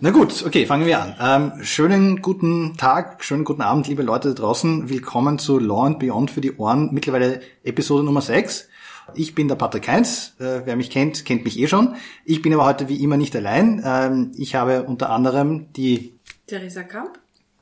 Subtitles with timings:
[0.00, 1.16] Na gut, okay, fangen wir an.
[1.20, 4.88] Ähm, schönen guten Tag, schönen guten Abend, liebe Leute da draußen.
[4.88, 8.68] Willkommen zu Law and Beyond für die Ohren, mittlerweile Episode Nummer 6.
[9.14, 10.36] Ich bin der Patrick Heinz.
[10.38, 11.96] Äh, wer mich kennt, kennt mich eh schon.
[12.24, 13.82] Ich bin aber heute wie immer nicht allein.
[13.84, 17.18] Ähm, ich habe unter anderem die Theresa Kamp.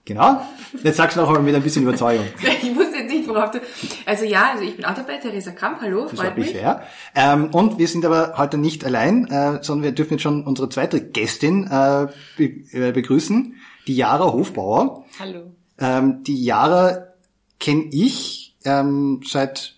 [0.06, 0.40] Genau.
[0.84, 2.26] Jetzt sagst du noch einmal mit ein bisschen Überzeugung.
[2.62, 3.60] ich muss jetzt nicht, worauf du...
[4.06, 5.80] Also ja, also ich bin auch dabei, Theresa Kamp.
[5.80, 6.50] Hallo, freut das mich.
[6.50, 6.82] Sehr.
[7.16, 10.68] Ähm, und wir sind aber heute nicht allein, äh, sondern wir dürfen jetzt schon unsere
[10.68, 13.56] zweite Gästin äh, be äh, begrüßen,
[13.88, 15.04] die Jara Hofbauer.
[15.18, 15.50] Hallo.
[15.78, 17.08] Ähm, die Jara
[17.58, 19.74] kenne ich ähm, seit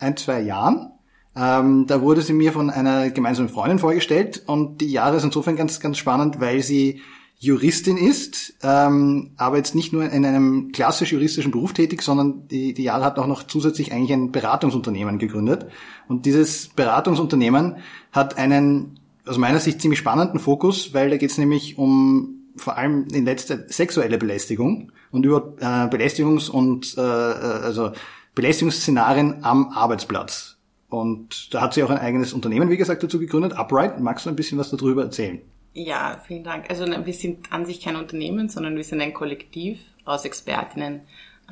[0.00, 0.90] ein, zwei Jahren.
[1.36, 5.54] Ähm, da wurde sie mir von einer gemeinsamen Freundin vorgestellt und die Jahre ist insofern
[5.54, 7.00] ganz, ganz spannend, weil sie
[7.42, 12.74] Juristin ist, ähm, aber jetzt nicht nur in einem klassisch juristischen Beruf tätig, sondern die,
[12.74, 15.66] die Jahre hat auch noch zusätzlich eigentlich ein Beratungsunternehmen gegründet.
[16.06, 17.76] Und dieses Beratungsunternehmen
[18.12, 22.76] hat einen aus meiner Sicht ziemlich spannenden Fokus, weil da geht es nämlich um vor
[22.76, 27.92] allem in letzter sexuelle Belästigung und über äh, Belästigungs- und äh, äh, also
[28.34, 30.58] Belästigungsszenarien am Arbeitsplatz.
[30.90, 33.98] Und da hat sie auch ein eigenes Unternehmen, wie gesagt, dazu gegründet, Upright.
[33.98, 35.40] Magst du ein bisschen was darüber erzählen?
[35.72, 36.68] Ja, vielen Dank.
[36.68, 41.02] Also wir sind an sich kein Unternehmen, sondern wir sind ein Kollektiv aus Expertinnen,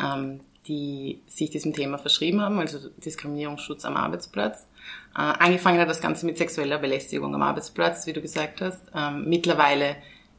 [0.01, 4.67] ähm, die sich diesem Thema verschrieben haben, also Diskriminierungsschutz am Arbeitsplatz.
[5.15, 8.83] Äh, angefangen hat das Ganze mit sexueller Belästigung am Arbeitsplatz, wie du gesagt hast.
[8.95, 9.97] Ähm, mittlerweile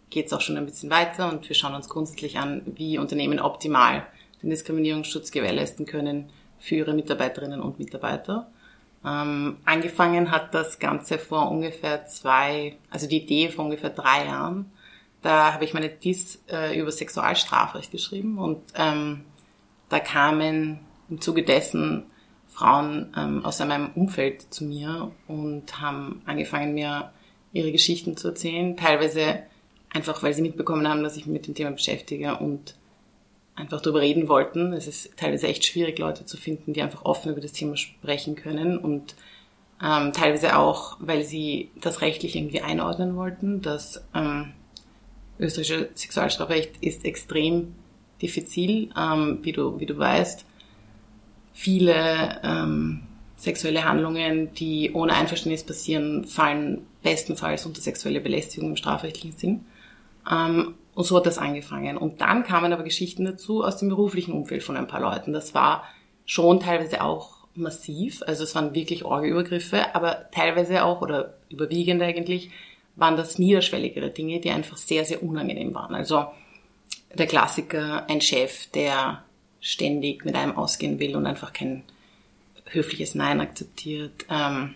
[0.10, 3.40] geht es auch schon ein bisschen weiter und wir schauen uns grundsätzlich an, wie Unternehmen
[3.40, 4.06] optimal
[4.44, 8.52] den Diskriminierungsschutz gewährleisten können für ihre Mitarbeiterinnen und Mitarbeiter.
[9.06, 14.72] Ähm, angefangen hat das Ganze vor ungefähr zwei, also die Idee vor ungefähr drei Jahren.
[15.22, 19.26] Da habe ich meine Diss äh, über Sexualstrafrecht geschrieben und ähm,
[19.90, 22.06] da kamen im Zuge dessen
[22.48, 27.12] Frauen ähm, aus meinem Umfeld zu mir und haben angefangen, mir
[27.54, 28.78] ihre Geschichten zu erzählen.
[28.78, 29.44] Teilweise
[29.94, 32.76] einfach, weil sie mitbekommen haben, dass ich mich mit dem Thema beschäftige und
[33.60, 34.74] einfach darüber reden wollten.
[34.74, 38.36] Es ist teilweise echt schwierig, Leute zu finden, die einfach offen über das Thema sprechen
[38.36, 39.16] können und
[39.84, 43.62] ähm, teilweise auch, weil sie das rechtlich irgendwie einordnen wollten.
[43.62, 44.54] Das ähm,
[45.40, 47.76] österreichische Sexualstrafrecht ist extrem
[48.22, 50.46] diffizil, ähm, wie, du, wie du weißt.
[51.54, 53.02] Viele ähm,
[53.38, 59.66] sexuelle Handlungen, die ohne Einverständnis passieren, fallen bestenfalls unter sexuelle Belästigung im strafrechtlichen Sinn.
[60.30, 61.96] Ähm, und so hat das angefangen.
[61.96, 65.32] Und dann kamen aber Geschichten dazu aus dem beruflichen Umfeld von ein paar Leuten.
[65.32, 65.86] Das war
[66.26, 68.22] schon teilweise auch massiv.
[68.28, 72.52] Also es waren wirklich Orgeübergriffe, aber teilweise auch, oder überwiegend eigentlich,
[72.98, 75.96] waren das niederschwelligere Dinge, die einfach sehr, sehr unangenehm waren.
[75.96, 76.26] Also
[77.14, 79.24] der Klassiker, ein Chef, der
[79.62, 81.84] ständig mit einem ausgehen will und einfach kein
[82.66, 84.26] höfliches Nein akzeptiert.
[84.30, 84.76] Ähm,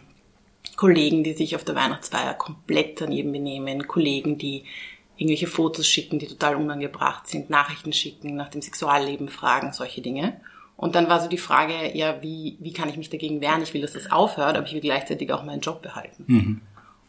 [0.78, 3.88] Kollegen, die sich auf der Weihnachtsfeier komplett daneben benehmen.
[3.90, 4.64] Kollegen, die
[5.18, 10.40] irgendwelche Fotos schicken, die total unangebracht sind, Nachrichten schicken, nach dem Sexualleben fragen, solche Dinge.
[10.76, 13.62] Und dann war so die Frage, ja, wie, wie kann ich mich dagegen wehren?
[13.62, 16.24] Ich will, dass das aufhört, aber ich will gleichzeitig auch meinen Job behalten.
[16.28, 16.62] Mhm.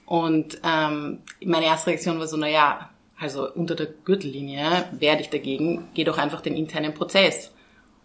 [0.06, 5.30] Und ähm, meine erste Reaktion war so, na ja, also unter der Gürtellinie werde ich
[5.30, 7.52] dagegen, geh doch einfach den internen Prozess.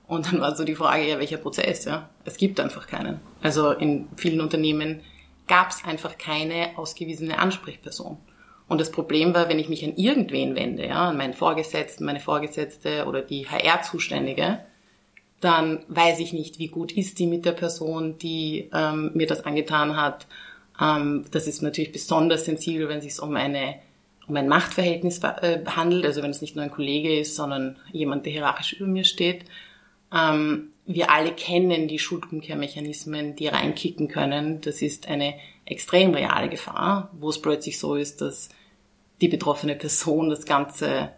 [0.08, 1.86] Und dann war so die Frage, ja, welcher Prozess?
[1.86, 2.10] Ja?
[2.26, 3.20] Es gibt einfach keinen.
[3.42, 5.02] Also in vielen Unternehmen
[5.48, 8.18] gab es einfach keine ausgewiesene Ansprechperson.
[8.70, 12.20] Und das Problem war, wenn ich mich an irgendwen wende, ja, an meinen Vorgesetzten, meine
[12.20, 14.60] Vorgesetzte oder die HR-Zuständige,
[15.42, 19.44] dann weiß ich nicht, wie gut ist die mit der Person, die ähm, mir das
[19.44, 20.28] angetan hat.
[20.80, 23.76] Ähm, das ist natürlich besonders sensibel, wenn es sich um eine
[24.28, 28.28] um ein Machtverhältnis äh, handelt, also wenn es nicht nur ein Kollege ist, sondern jemand,
[28.28, 29.46] der hierarchisch über mir steht.
[30.16, 34.60] Ähm, wir alle kennen die Schuldumkehrmechanismen, die reinkicken können.
[34.62, 35.36] Das ist eine
[35.66, 38.50] extrem reale Gefahr, wo es plötzlich so ist, dass
[39.22, 41.12] die betroffene Person das Ganze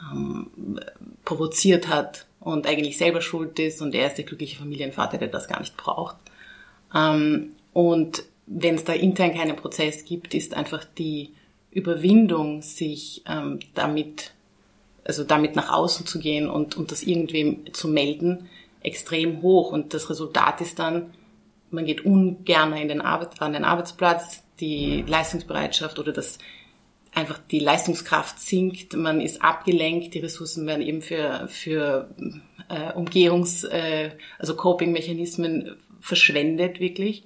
[0.00, 0.80] ähm,
[1.26, 5.46] provoziert hat und eigentlich selber schuld ist und er ist der glückliche Familienvater, der das
[5.46, 6.16] gar nicht braucht.
[6.94, 11.34] Ähm, und wenn es da intern keinen Prozess gibt, ist einfach die
[11.70, 14.32] Überwindung, sich ähm, damit,
[15.04, 18.48] also damit nach außen zu gehen und, und das irgendwem zu melden,
[18.82, 19.72] extrem hoch.
[19.72, 21.14] Und das Resultat ist dann,
[21.70, 26.38] man geht ungern in den Arbeit, an den Arbeitsplatz, die Leistungsbereitschaft oder das
[27.14, 32.08] einfach die Leistungskraft sinkt, man ist abgelenkt, die Ressourcen werden eben für, für
[32.68, 37.24] äh, Umgehungs-, äh, also Coping-Mechanismen verschwendet wirklich.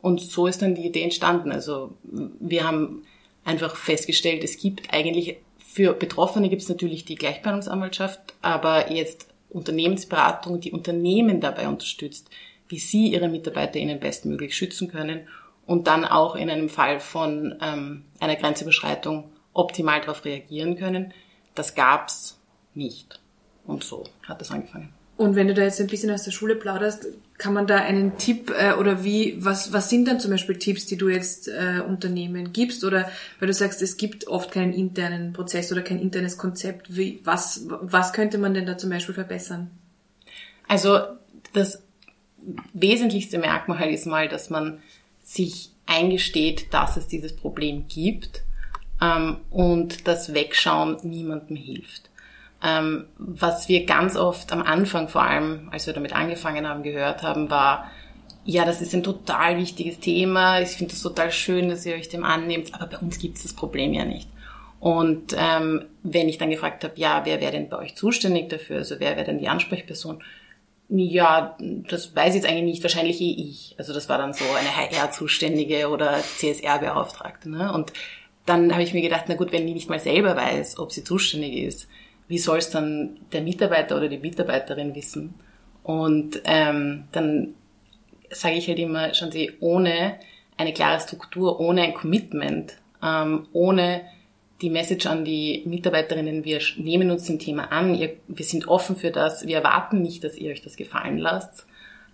[0.00, 1.52] Und so ist dann die Idee entstanden.
[1.52, 3.02] Also wir haben
[3.44, 10.60] einfach festgestellt, es gibt eigentlich für Betroffene gibt es natürlich die Gleichbehandlungsanwaltschaft, aber jetzt Unternehmensberatung,
[10.60, 12.30] die Unternehmen dabei unterstützt,
[12.68, 15.26] wie sie ihre MitarbeiterInnen bestmöglich schützen können
[15.66, 21.12] und dann auch in einem Fall von ähm, einer Grenzüberschreitung optimal darauf reagieren können.
[21.54, 22.38] Das gab's
[22.74, 23.20] nicht.
[23.66, 24.92] Und so hat das angefangen.
[25.16, 27.06] Und wenn du da jetzt ein bisschen aus der Schule plauderst,
[27.38, 30.86] kann man da einen Tipp äh, oder wie, was, was sind dann zum Beispiel Tipps,
[30.86, 32.84] die du jetzt äh, Unternehmen gibst?
[32.84, 37.20] Oder weil du sagst, es gibt oft keinen internen Prozess oder kein internes Konzept, wie,
[37.22, 39.70] was, was könnte man denn da zum Beispiel verbessern?
[40.66, 40.98] Also
[41.52, 41.82] das
[42.72, 44.82] wesentlichste Merkmal ist mal, dass man
[45.22, 48.42] sich eingesteht, dass es dieses Problem gibt
[49.00, 52.07] ähm, und das Wegschauen niemandem hilft.
[52.62, 57.22] Ähm, was wir ganz oft am Anfang, vor allem als wir damit angefangen haben, gehört
[57.22, 57.90] haben, war,
[58.44, 62.08] ja, das ist ein total wichtiges Thema, ich finde es total schön, dass ihr euch
[62.08, 64.28] dem annehmt, aber bei uns gibt es das Problem ja nicht.
[64.80, 68.78] Und ähm, wenn ich dann gefragt habe, ja, wer wäre denn bei euch zuständig dafür,
[68.78, 70.22] also wer wäre denn die Ansprechperson,
[70.88, 73.74] ja, das weiß ich jetzt eigentlich nicht, wahrscheinlich eh ich.
[73.76, 77.50] Also das war dann so eine HR-Zuständige oder CSR-Beauftragte.
[77.50, 77.72] Ne?
[77.72, 77.92] Und
[78.46, 81.04] dann habe ich mir gedacht, na gut, wenn die nicht mal selber weiß, ob sie
[81.04, 81.88] zuständig ist,
[82.28, 85.34] wie soll es dann der Mitarbeiter oder die Mitarbeiterin wissen?
[85.82, 87.54] Und ähm, dann
[88.30, 90.18] sage ich halt immer, schauen Sie, ohne
[90.56, 94.02] eine klare Struktur, ohne ein Commitment, ähm, ohne
[94.60, 98.96] die Message an die Mitarbeiterinnen, wir nehmen uns dem Thema an, ihr, wir sind offen
[98.96, 101.64] für das, wir erwarten nicht, dass ihr euch das gefallen lasst,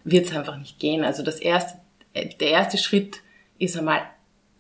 [0.05, 1.05] wird es einfach nicht gehen.
[1.05, 1.79] Also das erste,
[2.15, 3.21] der erste Schritt
[3.59, 4.03] ist einmal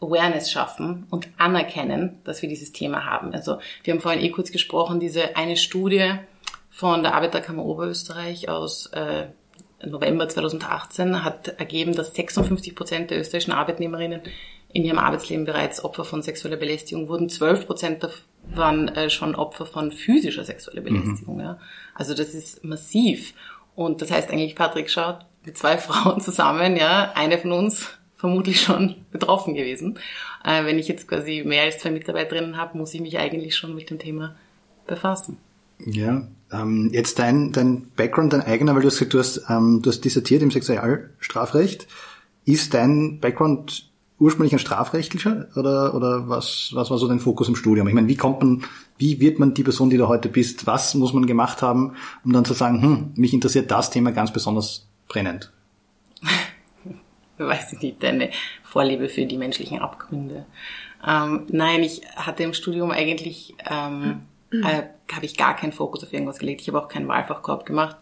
[0.04, 3.32] Awareness schaffen und anerkennen, dass wir dieses Thema haben.
[3.32, 6.14] Also wir haben vorhin eh kurz gesprochen, diese eine Studie
[6.70, 9.26] von der Arbeiterkammer Oberösterreich aus äh,
[9.84, 14.22] November 2018 hat ergeben, dass 56 Prozent der österreichischen Arbeitnehmerinnen
[14.72, 17.28] in ihrem Arbeitsleben bereits Opfer von sexueller Belästigung wurden.
[17.28, 18.08] 12 Prozent
[18.54, 20.84] waren äh, schon Opfer von physischer sexueller mhm.
[20.84, 21.36] Belästigung.
[21.36, 21.42] Mhm.
[21.42, 21.58] Ja.
[21.94, 23.34] Also das ist massiv.
[23.76, 27.88] Und das heißt eigentlich, Patrick schaut mit zwei Frauen zusammen, ja, eine von uns
[28.24, 29.98] vermutlich schon betroffen gewesen.
[30.42, 33.74] Äh, wenn ich jetzt quasi mehr als zwei Mitarbeiterinnen habe, muss ich mich eigentlich schon
[33.74, 34.34] mit dem Thema
[34.86, 35.36] befassen.
[35.84, 39.82] Ja, ähm, jetzt dein, dein Background, dein eigener, weil du hast gesagt, du hast, ähm,
[39.82, 41.86] du hast dissertiert im Sexualstrafrecht.
[42.46, 47.56] Ist dein Background ursprünglich ein strafrechtlicher oder, oder was, was war so dein Fokus im
[47.56, 47.88] Studium?
[47.88, 48.64] Ich meine, wie kommt man,
[48.96, 50.66] wie wird man die Person, die du heute bist?
[50.66, 51.92] Was muss man gemacht haben,
[52.24, 55.52] um dann zu sagen, hm, mich interessiert das Thema ganz besonders brennend?
[57.38, 58.30] Weiß ich nicht, deine
[58.62, 60.46] Vorliebe für die menschlichen Abgründe.
[61.06, 64.82] Ähm, nein, ich hatte im Studium eigentlich, ähm, äh,
[65.12, 66.60] habe ich gar keinen Fokus auf irgendwas gelegt.
[66.60, 67.96] Ich habe auch keinen Wahlfachkorb gemacht.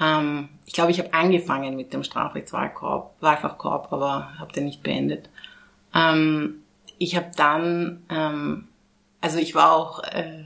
[0.00, 5.28] Ähm, ich glaube, ich habe angefangen mit dem Strafrechtswahlkorb, Wahlfachkorb, aber habe den nicht beendet.
[5.94, 6.62] Ähm,
[6.98, 8.68] ich habe dann, ähm,
[9.20, 10.44] also ich war auch äh,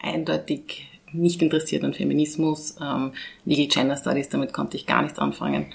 [0.00, 3.12] eindeutig nicht interessiert an Feminismus, ähm,
[3.44, 5.72] Legal Gender Studies, damit konnte ich gar nichts anfangen.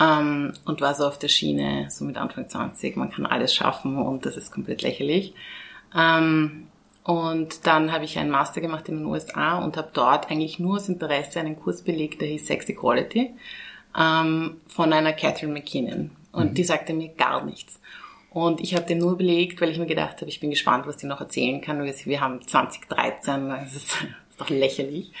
[0.00, 3.98] Ähm, und war so auf der Schiene, so mit Anfang 20, man kann alles schaffen
[3.98, 5.34] und das ist komplett lächerlich.
[5.94, 6.68] Ähm,
[7.04, 10.76] und dann habe ich einen Master gemacht in den USA und habe dort eigentlich nur
[10.76, 13.34] aus Interesse einen Kurs belegt, der hieß Sex Equality,
[13.98, 16.10] ähm, von einer Catherine McKinnon.
[16.32, 16.54] Und mhm.
[16.54, 17.80] die sagte mir gar nichts.
[18.30, 20.96] Und ich habe den nur belegt, weil ich mir gedacht habe, ich bin gespannt, was
[20.96, 21.82] die noch erzählen kann.
[21.82, 24.00] Wir haben 2013, das ist, das
[24.30, 25.12] ist doch lächerlich.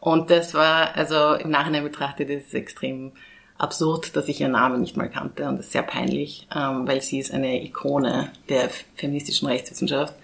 [0.00, 3.12] Und das war, also im Nachhinein betrachtet, das ist extrem
[3.58, 7.00] absurd, dass ich ihren Namen nicht mal kannte und das ist sehr peinlich, ähm, weil
[7.02, 10.14] sie ist eine Ikone der feministischen Rechtswissenschaft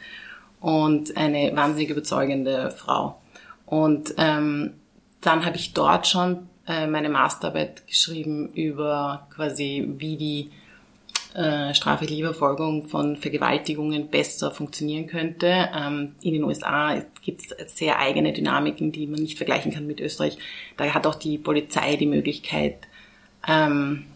[0.61, 3.21] und eine wahnsinnig überzeugende Frau.
[3.67, 4.75] Und ähm,
[5.21, 10.51] dann habe ich dort schon äh, meine Masterarbeit geschrieben über quasi, wie die
[11.35, 15.69] äh, strafrechtliche Verfolgung von Vergewaltigungen besser funktionieren könnte.
[15.77, 20.01] Ähm, in den USA gibt es sehr eigene Dynamiken, die man nicht vergleichen kann mit
[20.01, 20.39] Österreich.
[20.77, 22.89] Da hat auch die Polizei die Möglichkeit,
[23.47, 24.07] ähm,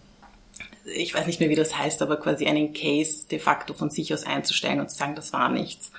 [0.84, 4.12] ich weiß nicht mehr, wie das heißt, aber quasi einen Case de facto von sich
[4.12, 5.92] aus einzustellen und zu sagen, das war nichts.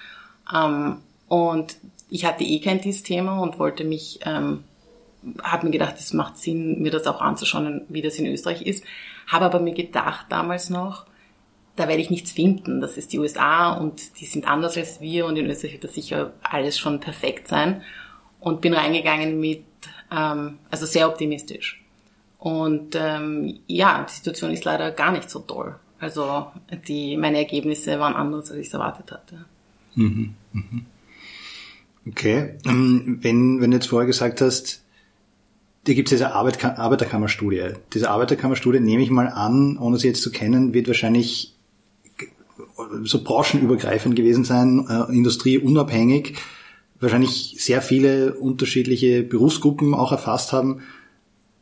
[0.53, 1.77] Ähm, und
[2.09, 4.63] ich hatte eh kein dieses Thema und wollte mich, ähm,
[5.41, 8.83] habe mir gedacht, es macht Sinn, mir das auch anzuschauen, wie das in Österreich ist.
[9.27, 11.07] Habe aber mir gedacht damals noch,
[11.75, 12.79] da werde ich nichts finden.
[12.79, 15.95] Das ist die USA und die sind anders als wir und in Österreich wird das
[15.95, 17.81] sicher alles schon perfekt sein.
[18.39, 19.63] Und bin reingegangen mit,
[20.11, 21.84] ähm, also sehr optimistisch.
[22.45, 25.77] Und ähm, ja, die Situation ist leider gar nicht so toll.
[25.97, 26.45] Also
[26.87, 29.45] die, meine Ergebnisse waren anders, als ich es erwartet hatte.
[29.95, 30.85] Mhm, mhm.
[32.07, 34.83] Okay, ähm, wenn, wenn du jetzt vorher gesagt hast,
[35.85, 37.69] da gibt es diese Arbeit, Arbeiterkammerstudie.
[37.95, 41.55] Diese Arbeiterkammerstudie, nehme ich mal an, ohne sie jetzt zu kennen, wird wahrscheinlich
[43.05, 46.35] so branchenübergreifend gewesen sein, äh, industrieunabhängig,
[46.99, 50.81] wahrscheinlich sehr viele unterschiedliche Berufsgruppen auch erfasst haben.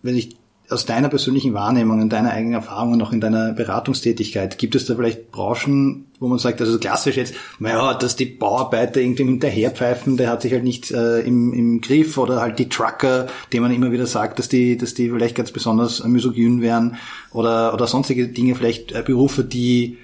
[0.02, 0.43] Wenn ich
[0.74, 4.96] aus deiner persönlichen Wahrnehmung, in deiner eigenen Erfahrung, noch in deiner Beratungstätigkeit, gibt es da
[4.96, 10.30] vielleicht Branchen, wo man sagt, also klassisch jetzt, naja, dass die Bauarbeiter irgendwie hinterherpfeifen, der
[10.30, 13.92] hat sich halt nicht äh, im, im Griff oder halt die Trucker, denen man immer
[13.92, 16.98] wieder sagt, dass die, dass die vielleicht ganz besonders misogyn wären
[17.32, 19.98] oder, oder sonstige Dinge, vielleicht äh, Berufe, die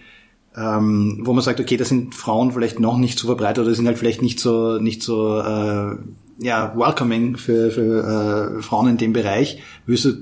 [0.58, 3.88] ähm, wo man sagt, okay, da sind Frauen vielleicht noch nicht so verbreitet oder sind
[3.88, 5.96] halt vielleicht nicht so nicht so äh,
[6.40, 9.62] ja welcoming für, für äh, Frauen in dem Bereich.
[9.86, 10.14] Willst du,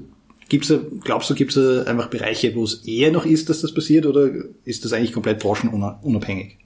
[0.50, 0.74] gibt's
[1.04, 4.30] glaubst du, gibt es einfach Bereiche, wo es eher noch ist, dass das passiert, oder
[4.64, 6.58] ist das eigentlich komplett branchenunabhängig?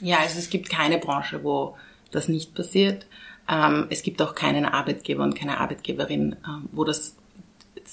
[0.00, 1.76] Ja, also es gibt keine Branche, wo
[2.10, 3.06] das nicht passiert.
[3.48, 7.16] Ähm, es gibt auch keinen Arbeitgeber und keine Arbeitgeberin, ähm, wo das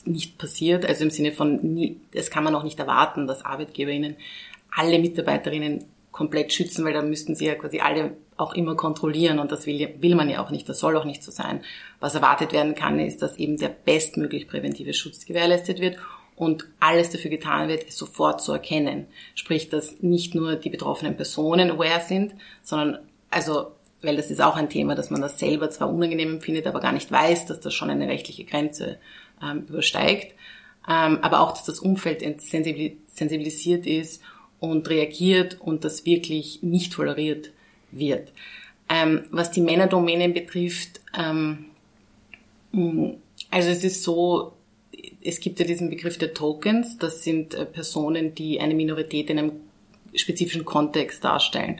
[0.05, 0.85] nicht passiert.
[0.85, 4.15] Also im Sinne von, das kann man auch nicht erwarten, dass ArbeitgeberInnen
[4.71, 5.85] alle Mitarbeiterinnen
[6.19, 9.95] komplett schützen, weil dann müssten sie ja quasi alle auch immer kontrollieren und das will,
[10.01, 11.61] will man ja auch nicht, das soll auch nicht so sein.
[12.01, 15.97] Was erwartet werden kann, ist, dass eben der bestmöglich präventive Schutz gewährleistet wird
[16.35, 19.07] und alles dafür getan wird, es sofort zu erkennen.
[19.33, 22.33] Sprich, dass nicht nur die betroffenen Personen aware sind,
[22.63, 22.99] sondern
[23.29, 23.71] also
[24.01, 26.91] weil das ist auch ein Thema, dass man das selber zwar unangenehm empfindet, aber gar
[26.91, 28.97] nicht weiß, dass das schon eine rechtliche Grenze
[29.41, 30.35] ähm, übersteigt,
[30.85, 34.21] ähm, aber auch, dass das Umfeld sensibilisiert ist
[34.59, 37.51] und reagiert und das wirklich nicht toleriert
[37.91, 38.31] wird.
[38.89, 41.65] Ähm, was die Männerdomänen betrifft, ähm,
[42.71, 43.11] mm,
[43.51, 44.53] also es ist so,
[45.21, 49.39] es gibt ja diesen Begriff der Tokens, das sind äh, Personen, die eine Minorität in
[49.39, 49.51] einem
[50.13, 51.79] spezifischen Kontext darstellen.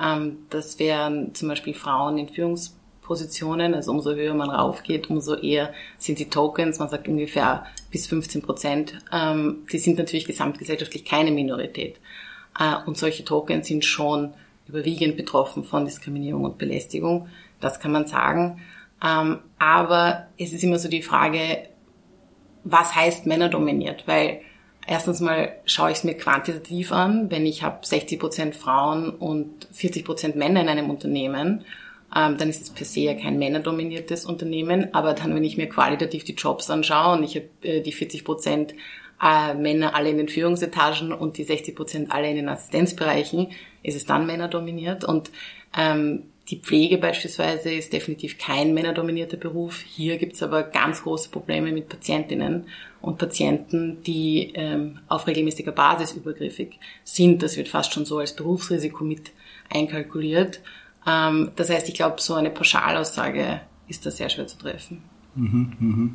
[0.00, 5.72] Ähm, das wären zum Beispiel Frauen in Führungspositionen, also umso höher man raufgeht, umso eher
[5.98, 8.98] sind die Tokens, man sagt ungefähr bis 15 Prozent.
[9.12, 11.96] Ähm, die sind natürlich gesamtgesellschaftlich keine Minorität.
[12.58, 14.34] Äh, und solche Tokens sind schon
[14.66, 17.28] überwiegend betroffen von Diskriminierung und Belästigung.
[17.60, 18.60] Das kann man sagen.
[19.04, 21.68] Ähm, aber es ist immer so die Frage,
[22.64, 24.04] was heißt männerdominiert?
[24.06, 24.40] Weil
[24.86, 27.30] erstens mal schaue ich es mir quantitativ an.
[27.30, 31.64] Wenn ich habe 60 Prozent Frauen und 40 Prozent Männer in einem Unternehmen,
[32.14, 34.94] ähm, dann ist es per se ja kein männerdominiertes Unternehmen.
[34.94, 38.24] Aber dann, wenn ich mir qualitativ die Jobs anschaue und ich habe äh, die 40
[38.24, 38.74] Prozent
[39.22, 43.48] äh, Männer alle in den Führungsetagen und die 60 Prozent alle in den Assistenzbereichen,
[43.82, 45.04] ist es dann männerdominiert.
[45.04, 45.30] Und
[45.76, 49.80] ähm, die Pflege beispielsweise ist definitiv kein männerdominierter Beruf.
[49.80, 52.66] Hier gibt es aber ganz große Probleme mit Patientinnen
[53.00, 57.42] und Patienten, die ähm, auf regelmäßiger Basis übergriffig sind.
[57.42, 59.32] Das wird fast schon so als Berufsrisiko mit
[59.70, 60.60] einkalkuliert.
[61.06, 65.02] Ähm, das heißt, ich glaube, so eine Pauschalaussage ist da sehr schwer zu treffen.
[65.34, 66.10] Mhm, mh.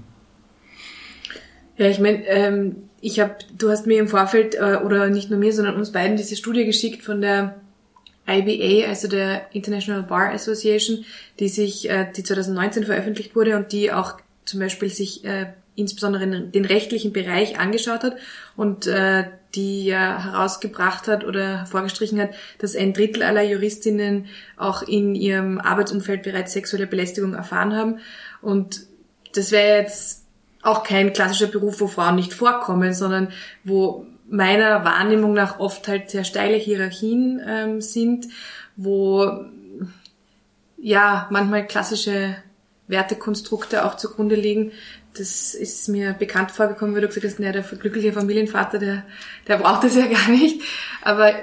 [1.77, 5.39] Ja, ich meine, ähm, ich habe, du hast mir im Vorfeld äh, oder nicht nur
[5.39, 7.55] mir, sondern uns beiden diese Studie geschickt von der
[8.27, 11.05] IBA, also der International Bar Association,
[11.39, 16.27] die sich, äh, die 2019 veröffentlicht wurde und die auch zum Beispiel sich äh, insbesondere
[16.27, 18.17] den rechtlichen Bereich angeschaut hat
[18.58, 19.25] und äh,
[19.56, 24.27] die ja herausgebracht hat oder vorgestrichen hat, dass ein Drittel aller Juristinnen
[24.58, 28.00] auch in ihrem Arbeitsumfeld bereits sexuelle Belästigung erfahren haben.
[28.41, 28.82] Und
[29.34, 30.25] das wäre jetzt
[30.62, 33.29] auch kein klassischer Beruf, wo Frauen nicht vorkommen, sondern
[33.63, 38.27] wo meiner Wahrnehmung nach oft halt sehr steile Hierarchien ähm, sind,
[38.75, 39.46] wo
[40.77, 42.36] ja manchmal klassische
[42.88, 44.72] Wertekonstrukte auch zugrunde liegen.
[45.20, 49.04] Das ist mir bekannt vorgekommen, weil du gesagt hast, naja, der glückliche Familienvater, der,
[49.48, 50.62] der braucht das ja gar nicht.
[51.02, 51.34] Aber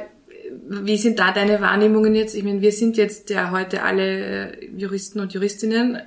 [0.68, 2.34] wie sind da deine Wahrnehmungen jetzt?
[2.34, 5.98] Ich meine, wir sind jetzt ja heute alle äh, Juristen und Juristinnen,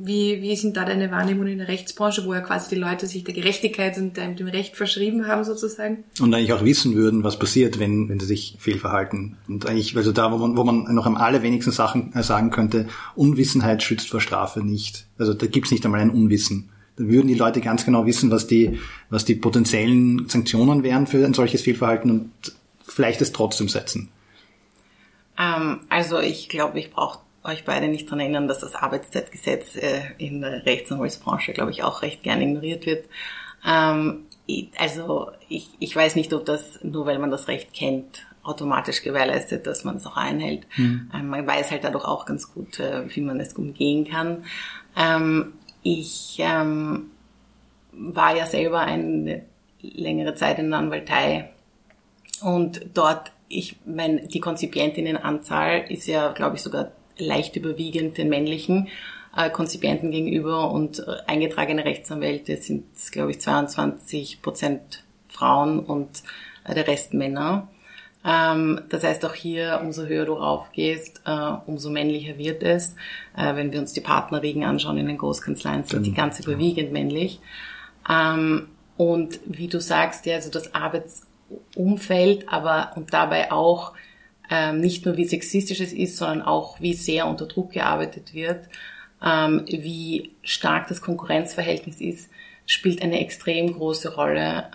[0.00, 3.24] wie, wie sind da deine Wahrnehmungen in der Rechtsbranche, wo ja quasi die Leute sich
[3.24, 6.04] der Gerechtigkeit und dem Recht verschrieben haben sozusagen?
[6.20, 9.36] Und eigentlich auch wissen würden, was passiert, wenn, wenn sie sich fehlverhalten.
[9.48, 12.86] Und eigentlich, also da, wo man, wo man noch am allerwenigsten Sachen äh, sagen könnte,
[13.16, 15.06] Unwissenheit schützt vor Strafe nicht.
[15.18, 16.68] Also da gibt's nicht einmal ein Unwissen.
[16.98, 18.78] Würden die Leute ganz genau wissen, was die,
[19.08, 22.32] was die potenziellen Sanktionen wären für ein solches Fehlverhalten und
[22.82, 24.10] vielleicht es trotzdem setzen.
[25.38, 30.00] Ähm, also ich glaube, ich brauche euch beide nicht daran erinnern, dass das Arbeitszeitgesetz äh,
[30.18, 33.06] in der Rechtsanwaltsbranche, glaube ich, auch recht gern ignoriert wird.
[33.66, 34.24] Ähm,
[34.78, 39.66] also ich, ich weiß nicht, ob das, nur weil man das Recht kennt, automatisch gewährleistet,
[39.66, 40.66] dass man es auch einhält.
[40.76, 41.10] Mhm.
[41.14, 44.44] Ähm, man weiß halt dadurch auch ganz gut, äh, wie man es umgehen kann.
[44.96, 45.52] Ähm,
[45.88, 47.10] ich ähm,
[47.92, 49.42] war ja selber eine
[49.80, 51.50] längere Zeit in der Anwaltei
[52.42, 58.88] und dort ich meine, die Konzipientinnenanzahl ist ja, glaube ich, sogar leicht überwiegend den männlichen
[59.34, 66.22] äh, Konzipienten gegenüber und äh, eingetragene Rechtsanwälte sind, glaube ich, 22 Prozent Frauen und
[66.64, 67.68] äh, der Rest Männer.
[68.28, 72.94] Ähm, das heißt, auch hier, umso höher du raufgehst, äh, umso männlicher wird es.
[73.34, 77.40] Äh, wenn wir uns die Partnerriegen anschauen in den Großkanzleien, sind die ganz überwiegend männlich.
[78.08, 78.68] Ähm,
[78.98, 83.94] und wie du sagst, ja, also das Arbeitsumfeld, aber und dabei auch
[84.50, 88.68] ähm, nicht nur wie sexistisch es ist, sondern auch wie sehr unter Druck gearbeitet wird,
[89.20, 92.30] wie stark das Konkurrenzverhältnis ist,
[92.66, 94.70] spielt eine extrem große Rolle,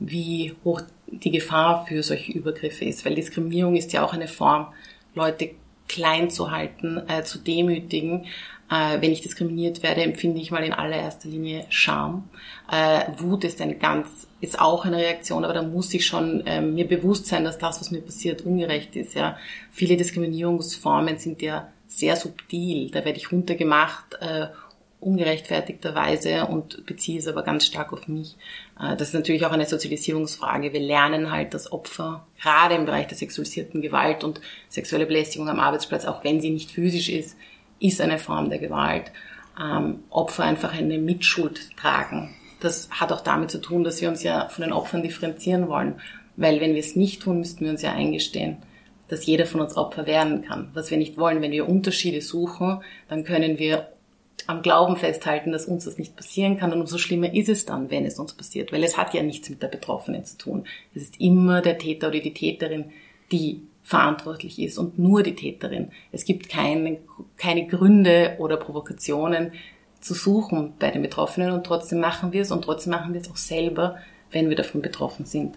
[0.00, 0.80] wie hoch
[1.12, 4.68] die Gefahr für solche Übergriffe ist, weil Diskriminierung ist ja auch eine Form,
[5.14, 5.50] Leute
[5.88, 8.24] klein zu halten, äh, zu demütigen.
[8.70, 12.28] Äh, wenn ich diskriminiert werde, empfinde ich mal in allererster Linie Scham.
[12.70, 16.62] Äh, Wut ist eine ganz, ist auch eine Reaktion, aber da muss ich schon äh,
[16.62, 19.14] mir bewusst sein, dass das, was mir passiert, ungerecht ist.
[19.14, 19.36] Ja,
[19.70, 22.90] viele Diskriminierungsformen sind ja sehr subtil.
[22.90, 24.46] Da werde ich runtergemacht, äh,
[25.02, 28.36] ungerechtfertigterweise und beziehe es aber ganz stark auf mich.
[28.80, 30.72] Äh, das ist natürlich auch eine Sozialisierungsfrage.
[30.72, 35.60] Wir lernen halt, dass Opfer, gerade im Bereich der sexualisierten Gewalt und sexuelle Belästigung am
[35.60, 37.36] Arbeitsplatz, auch wenn sie nicht physisch ist,
[37.80, 39.10] ist eine Form der Gewalt,
[39.60, 42.34] ähm, Opfer einfach eine Mitschuld tragen.
[42.60, 45.96] Das hat auch damit zu tun, dass wir uns ja von den Opfern differenzieren wollen.
[46.36, 48.58] Weil wenn wir es nicht tun, müssten wir uns ja eingestehen,
[49.08, 50.70] dass jeder von uns Opfer werden kann.
[50.72, 53.91] Was wir nicht wollen, wenn wir Unterschiede suchen, dann können wir
[54.46, 56.72] am Glauben festhalten, dass uns das nicht passieren kann.
[56.72, 59.48] Und umso schlimmer ist es dann, wenn es uns passiert, weil es hat ja nichts
[59.50, 60.64] mit der Betroffenen zu tun.
[60.94, 62.86] Es ist immer der Täter oder die Täterin,
[63.30, 65.90] die verantwortlich ist und nur die Täterin.
[66.12, 66.98] Es gibt keine,
[67.36, 69.52] keine Gründe oder Provokationen
[70.00, 73.30] zu suchen bei den Betroffenen und trotzdem machen wir es und trotzdem machen wir es
[73.30, 73.98] auch selber,
[74.30, 75.56] wenn wir davon betroffen sind.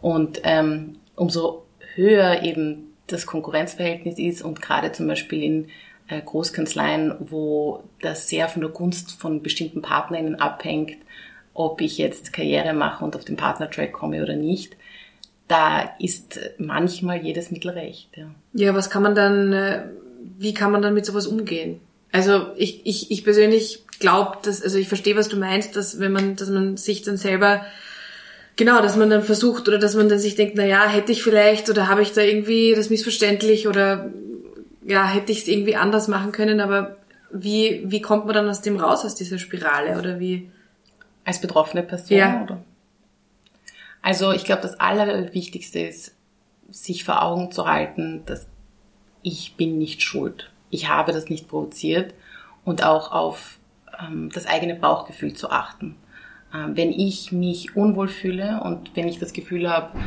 [0.00, 5.66] Und ähm, umso höher eben das Konkurrenzverhältnis ist und gerade zum Beispiel in
[6.08, 10.96] Großkanzleien, wo das sehr von der Gunst von bestimmten PartnerInnen abhängt,
[11.54, 14.76] ob ich jetzt Karriere mache und auf den Partnertrack komme oder nicht,
[15.48, 18.08] da ist manchmal jedes Mittel recht.
[18.16, 19.82] Ja, ja was kann man dann, äh,
[20.38, 21.80] wie kann man dann mit sowas umgehen?
[22.12, 26.12] Also ich, ich, ich persönlich glaube, dass, also ich verstehe, was du meinst, dass wenn
[26.12, 27.62] man, dass man sich dann selber
[28.58, 31.22] Genau, dass man dann versucht oder dass man dann sich denkt, na ja, hätte ich
[31.22, 34.10] vielleicht oder habe ich da irgendwie das missverständlich oder
[34.88, 36.96] ja, hätte ich es irgendwie anders machen können, aber
[37.30, 40.50] wie, wie kommt man dann aus dem raus, aus dieser Spirale oder wie?
[41.24, 42.42] Als betroffene Person, ja.
[42.42, 42.64] oder?
[44.00, 46.14] Also ich glaube, das Allerwichtigste ist,
[46.70, 48.46] sich vor Augen zu halten, dass
[49.22, 50.50] ich bin nicht schuld.
[50.70, 52.14] Ich habe das nicht provoziert
[52.64, 53.58] und auch auf
[54.00, 55.96] ähm, das eigene Bauchgefühl zu achten.
[56.54, 59.98] Ähm, wenn ich mich unwohl fühle und wenn ich das Gefühl habe,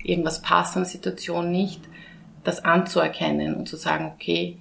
[0.00, 1.80] irgendwas passt an der Situation nicht,
[2.48, 4.56] das anzuerkennen und zu sagen, okay,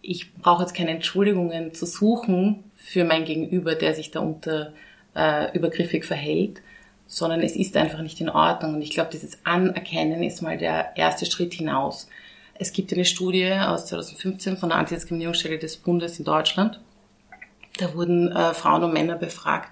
[0.00, 4.72] ich brauche jetzt keine Entschuldigungen zu suchen für mein Gegenüber, der sich da unter
[5.14, 6.62] äh, übergriffig verhält,
[7.06, 8.74] sondern es ist einfach nicht in Ordnung.
[8.74, 12.08] Und ich glaube, dieses Anerkennen ist mal der erste Schritt hinaus.
[12.54, 16.80] Es gibt eine Studie aus 2015 von der Antidiskriminierungsstelle des Bundes in Deutschland.
[17.78, 19.70] Da wurden äh, Frauen und Männer befragt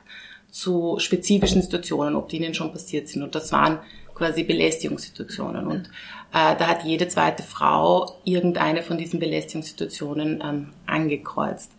[0.51, 3.23] zu spezifischen Situationen, ob die ihnen schon passiert sind.
[3.23, 3.79] Und das waren
[4.15, 5.67] quasi Belästigungssituationen.
[5.67, 5.91] Und
[6.35, 11.71] da hat jede zweite Frau irgendeine von diesen Belästigungssituationen ähm, angekreuzt.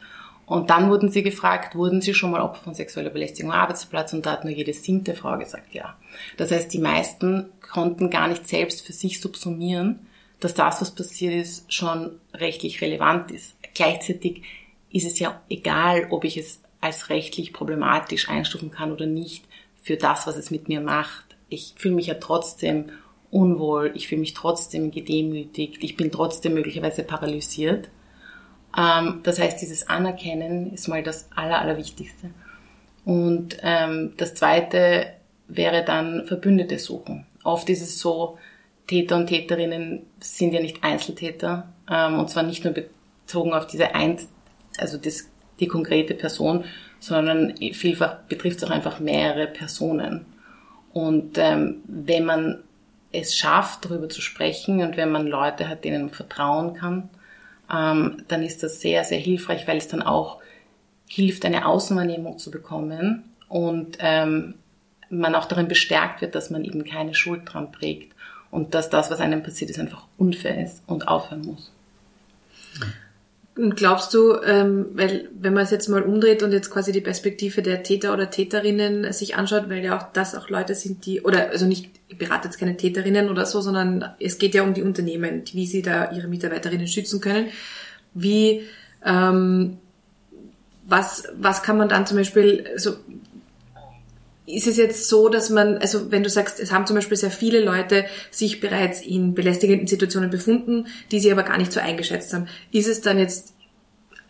[0.46, 4.14] Und dann wurden sie gefragt, wurden sie schon mal Opfer von sexueller Belästigung am Arbeitsplatz?
[4.14, 5.98] Und da hat nur jede siebte Frau gesagt, ja.
[6.38, 10.08] Das heißt, die meisten konnten gar nicht selbst für sich subsumieren,
[10.40, 13.56] dass das, was passiert ist, schon rechtlich relevant ist.
[13.74, 14.44] Gleichzeitig
[14.90, 19.44] ist es ja egal, ob ich es als rechtlich problematisch einstufen kann oder nicht
[19.82, 22.90] für das, was es mit mir macht ich fühle mich ja trotzdem
[23.36, 27.90] unwohl, ich fühle mich trotzdem gedemütigt, ich bin trotzdem möglicherweise paralysiert.
[28.78, 32.30] Ähm, das heißt, dieses Anerkennen ist mal das Aller, Allerwichtigste.
[33.04, 35.08] Und ähm, das Zweite
[35.50, 37.26] wäre dann Verbündete suchen.
[37.44, 38.38] Oft ist es so,
[38.88, 43.94] Täter und Täterinnen sind ja nicht Einzeltäter ähm, und zwar nicht nur bezogen auf diese
[43.94, 44.30] Einz
[44.78, 46.64] also das, die konkrete Person,
[47.00, 50.26] sondern vielfach betrifft es auch einfach mehrere Personen.
[50.94, 52.64] Und ähm, wenn man
[53.20, 57.10] es schafft, darüber zu sprechen und wenn man Leute hat, denen man vertrauen kann,
[57.74, 60.40] ähm, dann ist das sehr, sehr hilfreich, weil es dann auch
[61.08, 64.56] hilft, eine Außenwahrnehmung zu bekommen und ähm,
[65.10, 68.14] man auch darin bestärkt wird, dass man eben keine Schuld dran trägt
[68.52, 71.72] und dass das, was einem passiert ist, einfach unfair ist und aufhören muss.
[73.58, 77.00] Und glaubst du, ähm, weil wenn man es jetzt mal umdreht und jetzt quasi die
[77.00, 81.22] Perspektive der Täter oder Täterinnen sich anschaut, weil ja auch das auch Leute sind, die,
[81.22, 84.74] oder also nicht, ich berate jetzt keine Täterinnen oder so, sondern es geht ja um
[84.74, 87.48] die Unternehmen, wie sie da ihre Mitarbeiterinnen schützen können.
[88.14, 88.64] Wie,
[89.06, 89.78] ähm,
[90.86, 92.96] was, was kann man dann zum Beispiel, so
[94.46, 97.32] ist es jetzt so, dass man, also wenn du sagst, es haben zum Beispiel sehr
[97.32, 102.34] viele Leute sich bereits in belästigenden Situationen befunden, die sie aber gar nicht so eingeschätzt
[102.34, 103.54] haben, ist es dann jetzt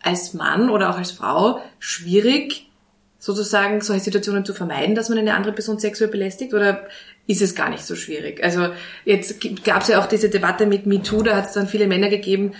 [0.02, 2.70] als Mann oder auch als Frau schwierig,
[3.18, 6.54] sozusagen solche Situationen zu vermeiden, dass man eine andere Person sexuell belästigt?
[6.54, 6.86] Oder
[7.26, 8.42] ist es gar nicht so schwierig?
[8.42, 8.68] Also
[9.04, 12.08] jetzt gab es ja auch diese Debatte mit MeToo, da hat es dann viele Männer
[12.08, 12.52] gegeben,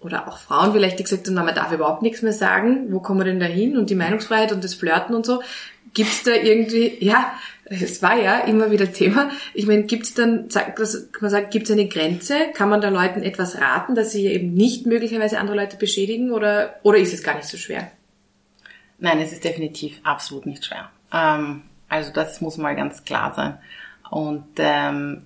[0.00, 3.00] oder auch Frauen vielleicht, die gesagt haben, na, man darf überhaupt nichts mehr sagen, wo
[3.00, 3.76] kommen wir denn da hin?
[3.76, 5.42] Und die Meinungsfreiheit und das Flirten und so.
[5.94, 7.32] Gibt's da irgendwie, ja,
[7.64, 9.30] es war ja immer wieder Thema.
[9.54, 12.50] Ich meine, gibt's dann, sagt das, kann man sagen, gibt's eine Grenze?
[12.54, 16.76] Kann man da Leuten etwas raten, dass sie eben nicht möglicherweise andere Leute beschädigen oder,
[16.82, 17.90] oder ist es gar nicht so schwer?
[18.98, 20.90] Nein, es ist definitiv absolut nicht schwer.
[21.12, 23.58] Ähm, also das muss mal ganz klar sein.
[24.10, 25.22] Und ähm,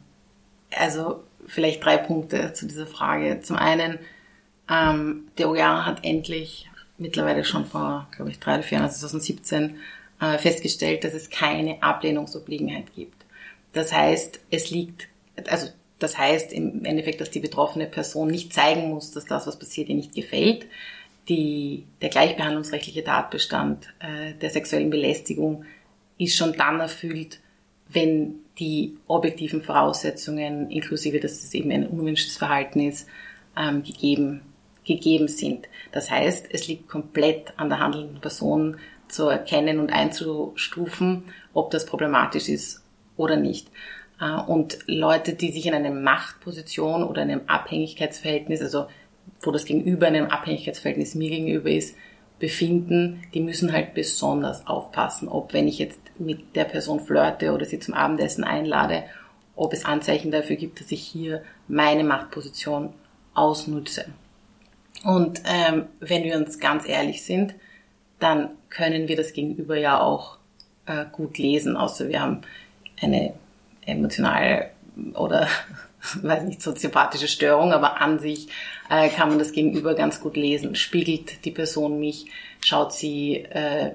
[0.76, 3.40] also vielleicht drei Punkte zu dieser Frage.
[3.42, 3.98] Zum einen,
[4.68, 9.06] ähm, der OER hat endlich mittlerweile schon vor, glaube ich, drei oder vier Jahren, also
[9.06, 9.72] 2017, äh,
[10.38, 13.24] festgestellt, dass es keine Ablehnungsobliegenheit gibt.
[13.72, 15.08] Das heißt, es liegt,
[15.48, 19.58] also das heißt im Endeffekt, dass die betroffene Person nicht zeigen muss, dass das, was
[19.58, 20.66] passiert, ihr nicht gefällt.
[21.28, 25.64] Die, der gleichbehandlungsrechtliche Tatbestand äh, der sexuellen Belästigung
[26.18, 27.40] ist schon dann erfüllt,
[27.88, 33.08] wenn die objektiven Voraussetzungen, inklusive dass es eben ein unerwünschtes Verhalten ist,
[33.56, 34.42] ähm, gegeben,
[34.84, 35.68] gegeben sind.
[35.92, 38.78] Das heißt, es liegt komplett an der handelnden Person
[39.12, 42.82] zu erkennen und einzustufen, ob das problematisch ist
[43.16, 43.68] oder nicht.
[44.20, 48.86] Äh, und Leute, die sich in einer Machtposition oder einem Abhängigkeitsverhältnis, also
[49.40, 51.96] wo das Gegenüber in einem Abhängigkeitsverhältnis mir gegenüber ist,
[52.38, 57.64] befinden, die müssen halt besonders aufpassen, ob wenn ich jetzt mit der Person flirte oder
[57.64, 59.04] sie zum Abendessen einlade,
[59.54, 62.94] ob es Anzeichen dafür gibt, dass ich hier meine Machtposition
[63.34, 64.06] ausnutze.
[65.04, 67.54] Und ähm, wenn wir uns ganz ehrlich sind,
[68.18, 70.38] dann können wir das Gegenüber ja auch
[70.86, 72.40] äh, gut lesen, außer wir haben
[73.00, 73.34] eine
[73.84, 74.70] emotionale
[75.14, 75.48] oder
[76.22, 78.48] weiß nicht, soziopathische Störung, aber an sich
[78.90, 80.74] äh, kann man das Gegenüber ganz gut lesen.
[80.74, 82.26] Spiegelt die Person mich,
[82.60, 83.92] schaut sie äh,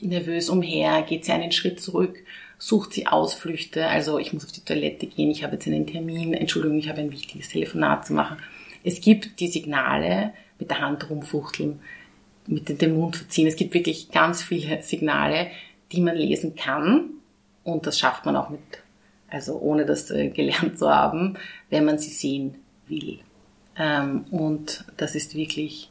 [0.00, 2.16] nervös umher, geht sie einen Schritt zurück,
[2.58, 6.34] sucht sie Ausflüchte, also ich muss auf die Toilette gehen, ich habe jetzt einen Termin,
[6.34, 8.38] Entschuldigung, ich habe ein wichtiges Telefonat zu machen.
[8.82, 11.80] Es gibt die Signale mit der Hand rumfuchteln,
[12.46, 13.46] mit dem Mund verziehen.
[13.46, 15.48] Es gibt wirklich ganz viele Signale,
[15.92, 17.10] die man lesen kann.
[17.62, 18.60] Und das schafft man auch mit,
[19.30, 21.36] also ohne das äh, gelernt zu haben,
[21.70, 22.56] wenn man sie sehen
[22.88, 23.18] will.
[23.78, 25.90] Ähm, und das ist wirklich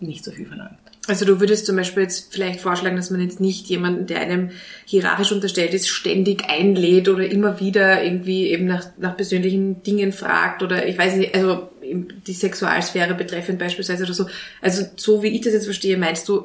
[0.00, 0.78] nicht so viel verlangt.
[1.08, 4.50] Also du würdest zum Beispiel jetzt vielleicht vorschlagen, dass man jetzt nicht jemanden, der einem
[4.84, 10.62] hierarchisch unterstellt ist, ständig einlädt oder immer wieder irgendwie eben nach, nach persönlichen Dingen fragt
[10.62, 14.26] oder ich weiß nicht, also die Sexualsphäre betreffend beispielsweise oder so.
[14.60, 16.44] Also so wie ich das jetzt verstehe, meinst du,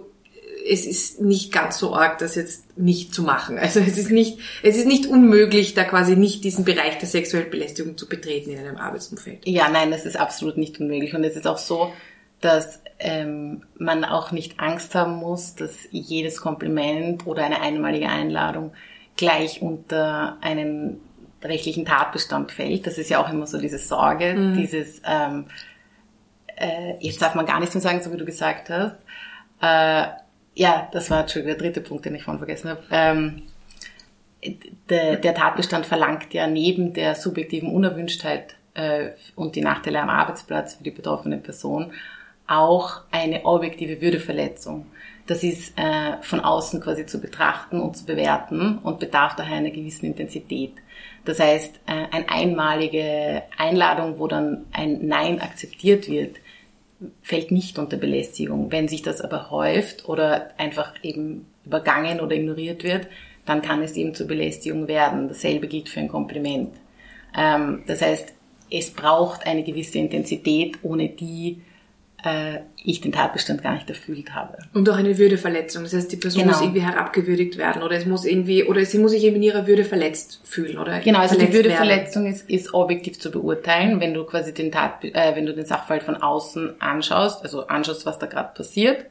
[0.69, 3.57] es ist nicht ganz so arg, das jetzt nicht zu machen.
[3.57, 7.49] Also es ist nicht, es ist nicht unmöglich, da quasi nicht diesen Bereich der sexuellen
[7.49, 9.45] Belästigung zu betreten in einem Arbeitsumfeld.
[9.45, 11.13] Ja, nein, das ist absolut nicht unmöglich.
[11.13, 11.91] Und es ist auch so,
[12.39, 18.71] dass ähm, man auch nicht Angst haben muss, dass jedes Kompliment oder eine einmalige Einladung
[19.15, 20.99] gleich unter einen
[21.45, 22.87] rechtlichen Tatbestand fällt.
[22.87, 24.55] Das ist ja auch immer so diese Sorge, mhm.
[24.55, 25.45] dieses ähm,
[26.55, 28.95] äh, jetzt darf man gar nichts mehr sagen, so wie du gesagt hast.
[29.61, 30.07] Äh,
[30.55, 32.83] ja, das war Entschuldigung, der dritte Punkt, den ich vorhin vergessen habe.
[32.91, 33.43] Ähm,
[34.89, 40.75] der, der Tatbestand verlangt ja neben der subjektiven Unerwünschtheit äh, und die Nachteile am Arbeitsplatz
[40.75, 41.93] für die betroffene Person
[42.45, 44.85] auch eine objektive Würdeverletzung.
[45.27, 49.71] Das ist äh, von außen quasi zu betrachten und zu bewerten und bedarf daher einer
[49.71, 50.73] gewissen Intensität.
[51.25, 56.37] Das heißt, äh, eine einmalige Einladung, wo dann ein Nein akzeptiert wird,
[57.21, 58.71] fällt nicht unter Belästigung.
[58.71, 63.07] Wenn sich das aber häuft oder einfach eben übergangen oder ignoriert wird,
[63.45, 65.27] dann kann es eben zur Belästigung werden.
[65.27, 66.73] Dasselbe gilt für ein Kompliment.
[67.37, 68.33] Ähm, das heißt,
[68.69, 71.61] es braucht eine gewisse Intensität, ohne die
[72.23, 74.57] äh, ich den Tatbestand gar nicht erfüllt habe.
[74.73, 75.83] Und auch eine Würdeverletzung.
[75.83, 76.53] Das heißt, die Person genau.
[76.53, 79.67] muss irgendwie herabgewürdigt werden oder es muss irgendwie, oder sie muss sich eben in ihrer
[79.67, 84.23] Würde verletzt fühlen oder Genau, also die Würdeverletzung ist, ist objektiv zu beurteilen, wenn du
[84.23, 88.25] quasi den Tat, äh, wenn du den Sachverhalt von außen anschaust, also anschaust, was da
[88.25, 89.05] gerade passiert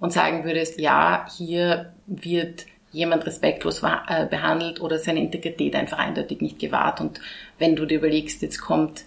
[0.00, 6.40] und sagen würdest, ja, hier wird jemand respektlos äh, behandelt oder seine Integrität einfach eindeutig
[6.40, 7.00] nicht gewahrt.
[7.00, 7.20] Und
[7.58, 9.04] wenn du dir überlegst, jetzt kommt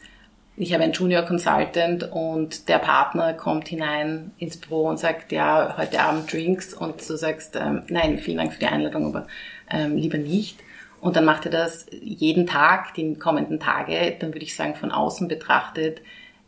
[0.58, 5.76] ich habe einen Junior Consultant und der Partner kommt hinein ins Büro und sagt, ja,
[5.78, 9.28] heute Abend Drinks und du sagst, ähm, nein, vielen Dank für die Einladung, aber
[9.70, 10.60] ähm, lieber nicht.
[11.00, 14.92] Und dann macht er das jeden Tag, die kommenden Tage, dann würde ich sagen, von
[14.92, 16.02] außen betrachtet,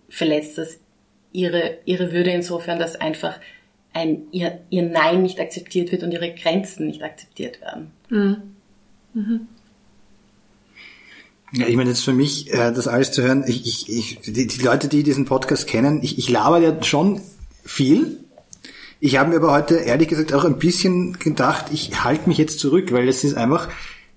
[0.10, 0.80] verletzt das
[1.32, 3.40] ihre, ihre Würde insofern, dass einfach
[3.94, 7.92] ein, ihr, ihr Nein nicht akzeptiert wird und ihre Grenzen nicht akzeptiert werden.
[8.10, 8.56] Mhm.
[9.14, 9.48] Mhm.
[11.56, 14.48] Ja, ich meine, jetzt für mich, äh, das alles zu hören, ich, ich, ich, die,
[14.48, 17.22] die Leute, die diesen Podcast kennen, ich, ich laber ja schon
[17.64, 18.18] viel.
[19.00, 22.60] Ich habe mir aber heute ehrlich gesagt auch ein bisschen gedacht, ich halte mich jetzt
[22.60, 23.70] zurück, weil es ist einfach,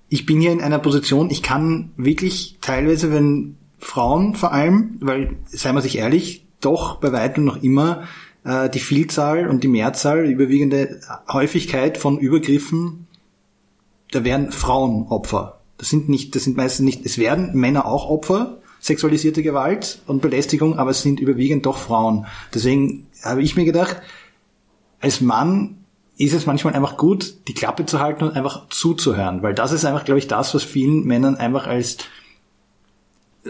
[0.09, 5.37] ich bin hier in einer Position, ich kann wirklich teilweise, wenn Frauen vor allem, weil,
[5.45, 8.07] seien wir sich ehrlich, doch bei weitem noch immer
[8.45, 13.05] äh, die Vielzahl und die Mehrzahl, die überwiegende Häufigkeit von Übergriffen,
[14.09, 15.56] da werden Frauen Opfer.
[15.77, 20.21] Das sind nicht, das sind meistens nicht, es werden Männer auch Opfer, sexualisierte Gewalt und
[20.21, 22.25] Belästigung, aber es sind überwiegend doch Frauen.
[22.53, 24.01] Deswegen habe ich mir gedacht,
[24.99, 25.77] als Mann
[26.17, 29.85] ist es manchmal einfach gut, die Klappe zu halten und einfach zuzuhören, weil das ist
[29.85, 31.97] einfach, glaube ich, das, was vielen Männern einfach als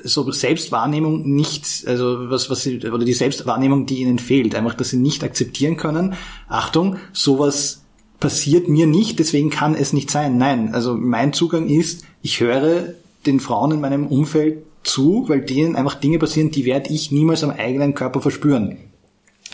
[0.03, 4.89] so Selbstwahrnehmung nicht, also was, was sie, oder die Selbstwahrnehmung, die ihnen fehlt, einfach, dass
[4.89, 6.15] sie nicht akzeptieren können.
[6.47, 7.83] Achtung, sowas
[8.19, 10.37] passiert mir nicht, deswegen kann es nicht sein.
[10.37, 12.93] Nein, also mein Zugang ist, ich höre
[13.25, 17.43] den Frauen in meinem Umfeld zu, weil denen einfach Dinge passieren, die werde ich niemals
[17.43, 18.77] am eigenen Körper verspüren.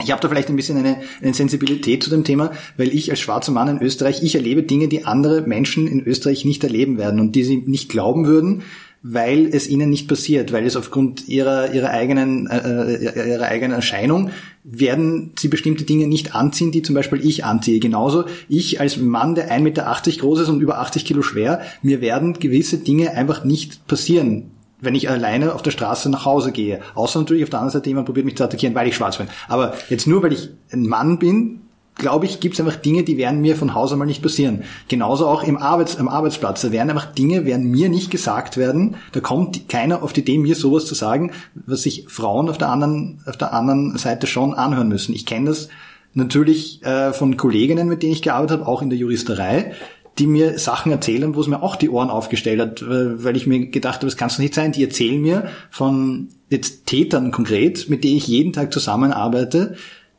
[0.03, 3.19] Ich habe da vielleicht ein bisschen eine, eine Sensibilität zu dem Thema, weil ich als
[3.19, 7.19] schwarzer Mann in Österreich, ich erlebe Dinge, die andere Menschen in Österreich nicht erleben werden
[7.19, 8.63] und die sie nicht glauben würden,
[9.03, 13.73] weil es ihnen nicht passiert, weil es aufgrund ihrer ihrer eigenen äh, äh, ihrer eigenen
[13.73, 14.31] Erscheinung
[14.63, 17.79] werden sie bestimmte Dinge nicht anziehen, die zum Beispiel ich anziehe.
[17.79, 21.99] Genauso ich als Mann, der 1,80 Meter groß ist und über 80 Kilo schwer, mir
[21.99, 24.51] werden gewisse Dinge einfach nicht passieren
[24.83, 26.81] wenn ich alleine auf der Straße nach Hause gehe.
[26.93, 29.27] Außer natürlich auf der anderen Seite jemand probiert mich zu attackieren, weil ich schwarz bin.
[29.47, 31.61] Aber jetzt nur, weil ich ein Mann bin,
[31.95, 34.63] glaube ich, gibt es einfach Dinge, die werden mir von Hause mal nicht passieren.
[34.87, 36.61] Genauso auch im, Arbeits-, im Arbeitsplatz.
[36.61, 38.95] Da werden einfach Dinge, werden mir nicht gesagt werden.
[39.11, 42.69] Da kommt keiner auf die Idee, mir sowas zu sagen, was sich Frauen auf der
[42.69, 45.13] anderen, auf der anderen Seite schon anhören müssen.
[45.13, 45.69] Ich kenne das
[46.13, 49.73] natürlich äh, von Kolleginnen, mit denen ich gearbeitet habe, auch in der Juristerei,
[50.19, 53.67] die mir Sachen erzählen, wo es mir auch die Ohren aufgestellt hat, weil ich mir
[53.67, 54.71] gedacht habe, das kann es nicht sein.
[54.71, 59.75] Die erzählen mir von jetzt Tätern konkret, mit denen ich jeden Tag zusammenarbeite,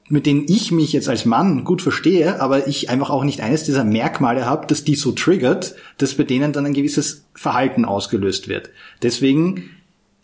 [0.08, 3.64] mit denen ich mich jetzt als Mann gut verstehe, aber ich einfach auch nicht eines
[3.64, 8.48] dieser Merkmale habe, dass die so triggert, dass bei denen dann ein gewisses Verhalten ausgelöst
[8.48, 8.70] wird.
[9.02, 9.70] Deswegen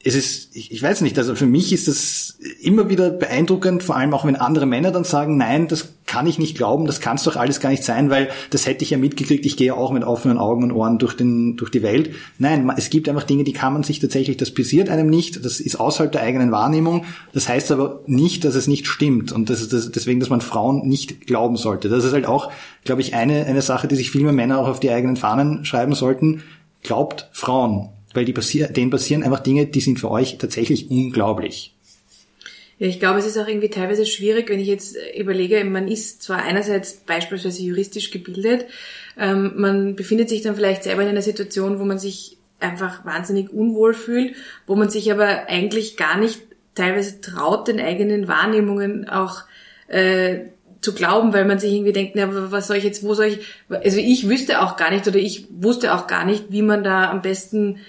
[0.03, 3.97] es ist, ich, ich weiß nicht, also für mich ist das immer wieder beeindruckend, vor
[3.97, 7.17] allem auch wenn andere Männer dann sagen, nein, das kann ich nicht glauben, das kann
[7.17, 9.75] es doch alles gar nicht sein, weil das hätte ich ja mitgekriegt, ich gehe ja
[9.75, 12.11] auch mit offenen Augen und Ohren durch, den, durch die Welt.
[12.39, 15.61] Nein, es gibt einfach Dinge, die kann man sich tatsächlich, das passiert einem nicht, das
[15.61, 19.61] ist außerhalb der eigenen Wahrnehmung, das heißt aber nicht, dass es nicht stimmt und das
[19.61, 21.89] ist das, deswegen, dass man Frauen nicht glauben sollte.
[21.89, 22.51] Das ist halt auch,
[22.83, 25.65] glaube ich, eine, eine Sache, die sich viel mehr Männer auch auf die eigenen Fahnen
[25.65, 26.43] schreiben sollten.
[26.83, 31.77] Glaubt Frauen weil die passieren, denen passieren einfach Dinge, die sind für euch tatsächlich unglaublich.
[32.81, 36.23] Ja, ich glaube, es ist auch irgendwie teilweise schwierig, wenn ich jetzt überlege, man ist
[36.23, 38.65] zwar einerseits beispielsweise juristisch gebildet,
[39.19, 43.53] ähm, man befindet sich dann vielleicht selber in einer Situation, wo man sich einfach wahnsinnig
[43.53, 44.35] unwohl fühlt,
[44.67, 46.41] wo man sich aber eigentlich gar nicht
[46.75, 49.43] teilweise traut, den eigenen Wahrnehmungen auch
[49.89, 50.47] äh,
[50.81, 53.41] zu glauben, weil man sich irgendwie denkt, na, was soll ich jetzt, wo soll ich,
[53.69, 57.11] also ich wüsste auch gar nicht oder ich wusste auch gar nicht, wie man da
[57.11, 57.81] am besten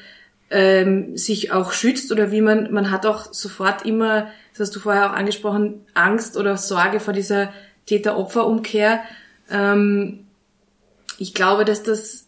[0.50, 4.80] ähm, sich auch schützt oder wie man, man hat auch sofort immer, das hast du
[4.80, 7.52] vorher auch angesprochen, Angst oder Sorge vor dieser
[7.86, 9.02] Täter-Opfer-Umkehr.
[9.50, 10.26] Ähm,
[11.18, 12.28] ich glaube, dass das,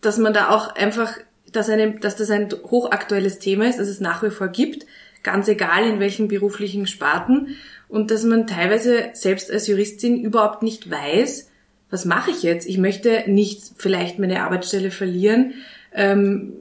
[0.00, 1.16] dass man da auch einfach,
[1.52, 4.86] dass einem, dass das ein hochaktuelles Thema ist, dass es nach wie vor gibt,
[5.22, 7.56] ganz egal in welchen beruflichen Sparten
[7.88, 11.50] und dass man teilweise selbst als Juristin überhaupt nicht weiß,
[11.90, 12.66] was mache ich jetzt?
[12.66, 15.52] Ich möchte nicht vielleicht meine Arbeitsstelle verlieren.
[15.92, 16.54] Ähm,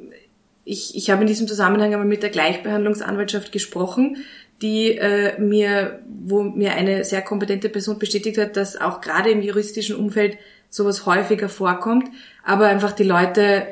[0.66, 4.18] ich, ich habe in diesem Zusammenhang einmal mit der Gleichbehandlungsanwaltschaft gesprochen,
[4.62, 9.42] die äh, mir, wo mir eine sehr kompetente Person bestätigt hat, dass auch gerade im
[9.42, 10.38] juristischen Umfeld
[10.70, 12.10] sowas häufiger vorkommt,
[12.44, 13.68] aber einfach die Leute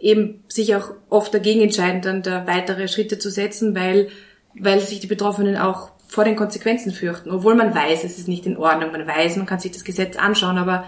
[0.00, 4.08] eben sich auch oft dagegen entscheiden, dann da weitere Schritte zu setzen, weil,
[4.54, 8.46] weil sich die Betroffenen auch vor den Konsequenzen fürchten, obwohl man weiß, es ist nicht
[8.46, 10.84] in Ordnung, man weiß, man kann sich das Gesetz anschauen, aber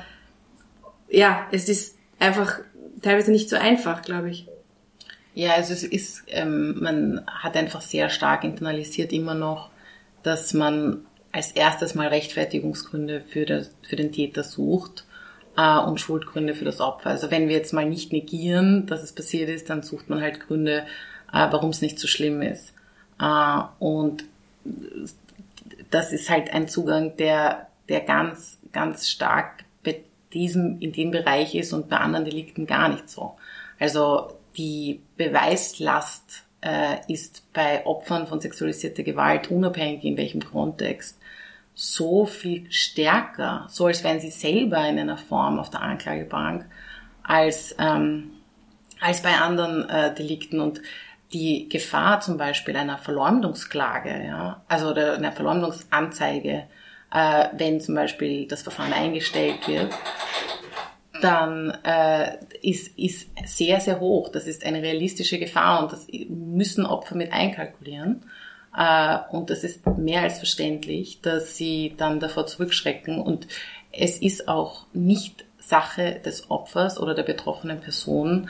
[1.08, 2.58] ja, es ist einfach
[3.02, 4.48] teilweise nicht so einfach, glaube ich.
[5.34, 9.70] Ja, also es ist, ähm, man hat einfach sehr stark internalisiert immer noch,
[10.22, 15.06] dass man als erstes mal Rechtfertigungsgründe für, das, für den Täter sucht
[15.56, 17.10] äh, und Schuldgründe für das Opfer.
[17.10, 20.40] Also wenn wir jetzt mal nicht negieren, dass es passiert ist, dann sucht man halt
[20.40, 20.84] Gründe,
[21.32, 22.74] äh, warum es nicht so schlimm ist.
[23.18, 24.24] Äh, und
[25.90, 30.02] das ist halt ein Zugang, der, der ganz, ganz stark bei
[30.34, 33.36] diesem, in dem Bereich ist und bei anderen Delikten gar nicht so.
[33.78, 41.18] Also die Beweislast äh, ist bei Opfern von sexualisierter Gewalt, unabhängig in welchem Kontext,
[41.74, 46.66] so viel stärker, so als wären sie selber in einer Form auf der Anklagebank,
[47.22, 48.32] als, ähm,
[49.00, 50.60] als bei anderen äh, Delikten.
[50.60, 50.82] Und
[51.32, 56.64] die Gefahr zum Beispiel einer Verleumdungsklage, ja, also einer Verleumdungsanzeige,
[57.12, 59.92] äh, wenn zum Beispiel das Verfahren eingestellt wird,
[61.22, 64.28] dann äh, ist, ist sehr, sehr hoch.
[64.28, 68.24] Das ist eine realistische Gefahr und das müssen Opfer mit einkalkulieren.
[68.76, 73.20] Äh, und das ist mehr als verständlich, dass sie dann davor zurückschrecken.
[73.20, 73.46] Und
[73.92, 78.48] es ist auch nicht Sache des Opfers oder der betroffenen Person,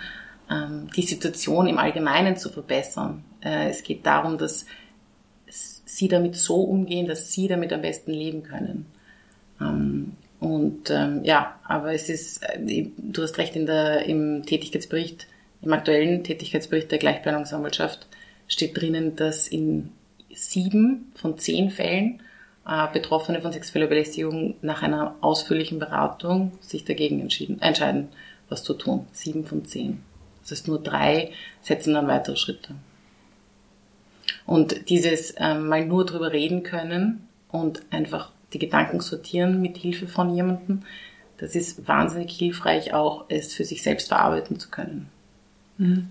[0.50, 3.24] ähm, die Situation im Allgemeinen zu verbessern.
[3.42, 4.66] Äh, es geht darum, dass
[5.48, 8.87] sie damit so umgehen, dass sie damit am besten leben können.
[9.61, 15.28] Ähm, und ähm, ja, aber es ist, äh, du hast recht, in der, im Tätigkeitsbericht,
[15.62, 18.09] im aktuellen Tätigkeitsbericht der Gleichbehandlungsanwaltschaft
[18.48, 19.90] steht drinnen, dass in
[20.35, 22.22] sieben von zehn Fällen
[22.66, 28.09] äh, Betroffene von sexueller Belästigung nach einer ausführlichen Beratung sich dagegen entschieden, entscheiden,
[28.48, 29.07] was zu tun.
[29.12, 30.02] Sieben von zehn.
[30.40, 32.74] Das heißt, nur drei setzen dann weitere Schritte.
[34.44, 40.07] Und dieses äh, mal nur drüber reden können und einfach die Gedanken sortieren mit Hilfe
[40.07, 40.83] von jemandem,
[41.38, 45.09] das ist wahnsinnig hilfreich, auch es für sich selbst verarbeiten zu können.
[45.79, 46.09] Mhm.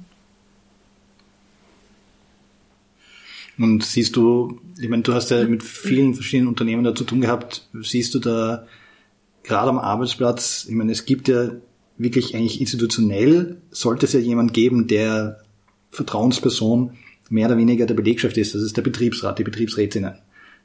[3.57, 7.21] Und siehst du, ich meine, du hast ja mit vielen verschiedenen Unternehmen da zu tun
[7.21, 8.65] gehabt, siehst du da
[9.43, 11.51] gerade am Arbeitsplatz, ich meine, es gibt ja
[11.97, 15.41] wirklich eigentlich institutionell, sollte es ja jemand geben, der
[15.91, 16.97] Vertrauensperson
[17.29, 20.15] mehr oder weniger der Belegschaft ist, das ist der Betriebsrat, die Betriebsrätinnen.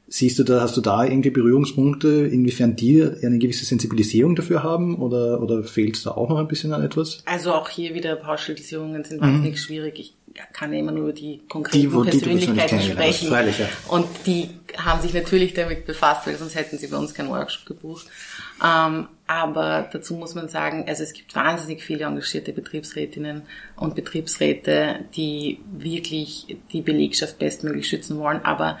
[0.09, 4.97] Siehst du da, hast du da irgendwie Berührungspunkte, inwiefern die eine gewisse Sensibilisierung dafür haben
[4.99, 7.23] oder, oder fehlt es da auch noch ein bisschen an etwas?
[7.25, 9.25] Also auch hier wieder Pauschalisierungen sind mhm.
[9.25, 9.99] wahnsinnig schwierig.
[9.99, 10.13] Ich
[10.53, 13.27] kann ja immer nur über die konkreten die, Persönlichkeiten sprechen.
[13.27, 13.67] Freilich, ja.
[13.89, 17.65] Und die haben sich natürlich damit befasst, weil sonst hätten sie bei uns keinen Workshop
[17.65, 18.07] gebucht.
[18.63, 23.41] Ähm, aber dazu muss man sagen, also es gibt wahnsinnig viele engagierte Betriebsrätinnen
[23.75, 28.39] und Betriebsräte, die wirklich die Belegschaft bestmöglich schützen wollen.
[28.45, 28.79] Aber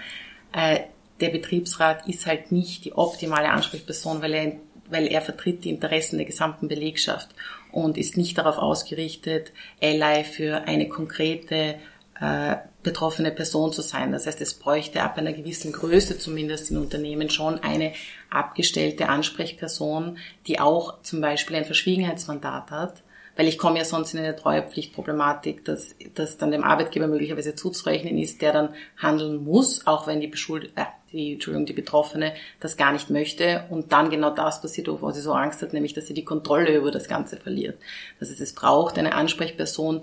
[0.53, 0.79] äh,
[1.19, 4.51] der Betriebsrat ist halt nicht die optimale Ansprechperson, weil er,
[4.89, 7.29] weil er vertritt die Interessen der gesamten Belegschaft
[7.71, 9.51] und ist nicht darauf ausgerichtet,
[9.81, 11.75] Ally für eine konkrete
[12.19, 14.11] äh, betroffene Person zu sein.
[14.11, 17.93] Das heißt, es bräuchte ab einer gewissen Größe zumindest in Unternehmen schon eine
[18.29, 23.03] abgestellte Ansprechperson, die auch zum Beispiel ein Verschwiegenheitsmandat hat
[23.37, 28.17] weil ich komme ja sonst in eine Treuepflichtproblematik, dass, dass dann dem Arbeitgeber möglicherweise zuzurechnen
[28.17, 32.77] ist, der dann handeln muss, auch wenn die Beschuld äh, die, Entschuldigung, die Betroffene das
[32.77, 36.07] gar nicht möchte und dann genau das passiert, wovor sie so Angst hat, nämlich, dass
[36.07, 37.77] sie die Kontrolle über das Ganze verliert.
[38.19, 40.01] Das heißt, es braucht eine Ansprechperson,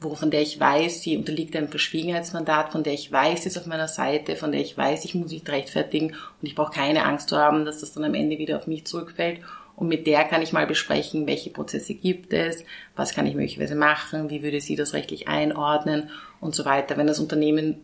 [0.00, 3.58] wo, von der ich weiß, sie unterliegt einem Verschwiegenheitsmandat, von der ich weiß, sie ist
[3.58, 7.04] auf meiner Seite, von der ich weiß, ich muss mich rechtfertigen und ich brauche keine
[7.04, 9.40] Angst zu haben, dass das dann am Ende wieder auf mich zurückfällt
[9.76, 13.74] und mit der kann ich mal besprechen, welche Prozesse gibt es, was kann ich möglicherweise
[13.74, 16.10] machen, wie würde sie das rechtlich einordnen
[16.40, 16.96] und so weiter.
[16.96, 17.82] Wenn das Unternehmen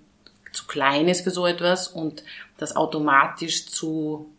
[0.52, 2.22] zu klein ist für so etwas und
[2.56, 4.30] das automatisch zu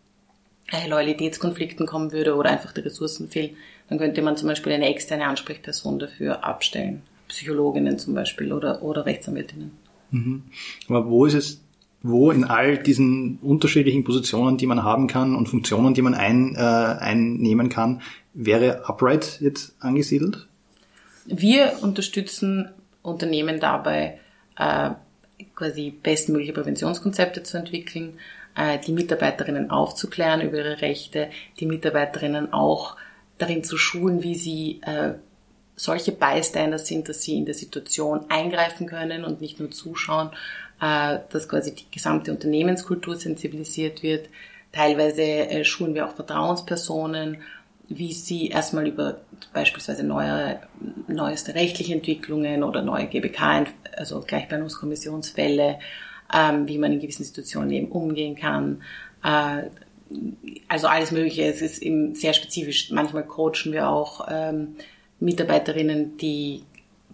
[0.72, 3.56] äh, Loyalitätskonflikten kommen würde oder einfach die Ressourcen fehlen,
[3.90, 7.02] dann könnte man zum Beispiel eine externe Ansprechperson dafür abstellen.
[7.28, 9.72] Psychologinnen zum Beispiel oder, oder Rechtsanwältinnen.
[10.12, 10.44] Mhm.
[10.88, 11.62] Aber wo ist es
[12.02, 16.56] wo in all diesen unterschiedlichen Positionen, die man haben kann und Funktionen, die man ein,
[16.56, 18.02] äh, einnehmen kann,
[18.34, 20.48] wäre Upright jetzt angesiedelt?
[21.26, 22.70] Wir unterstützen
[23.02, 24.20] Unternehmen dabei,
[24.58, 24.92] äh,
[25.60, 28.18] quasi bestmögliche Präventionskonzepte zu entwickeln,
[28.56, 32.96] äh, die Mitarbeiterinnen aufzuklären über ihre Rechte, die Mitarbeiterinnen auch
[33.38, 35.14] darin zu schulen, wie sie äh,
[35.76, 40.30] solche Bystander sind, dass sie in der Situation eingreifen können und nicht nur zuschauen,
[40.82, 44.30] äh, dass quasi die gesamte Unternehmenskultur sensibilisiert wird.
[44.72, 47.38] Teilweise schulen wir auch Vertrauenspersonen,
[47.90, 49.22] wie sie erstmal über
[49.52, 50.60] beispielsweise neue,
[51.08, 53.66] neueste rechtliche Entwicklungen oder neue GBK,
[53.98, 55.80] also Gleichbehandlungskommissionsfälle,
[56.34, 58.84] ähm, wie man in gewissen Situationen eben umgehen kann.
[59.24, 59.64] Äh,
[60.68, 61.46] also alles Mögliche.
[61.46, 62.92] Es ist eben sehr spezifisch.
[62.92, 64.76] Manchmal coachen wir auch ähm,
[65.20, 66.64] Mitarbeiterinnen, die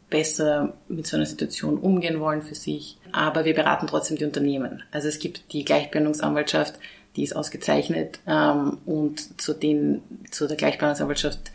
[0.09, 2.97] besser mit so einer Situation umgehen wollen für sich.
[3.11, 4.83] Aber wir beraten trotzdem die Unternehmen.
[4.91, 6.75] Also es gibt die Gleichbehandlungsanwaltschaft,
[7.15, 10.01] die ist ausgezeichnet ähm, und zu, den,
[10.31, 11.51] zu der Gleichbehandlungsanwaltschaft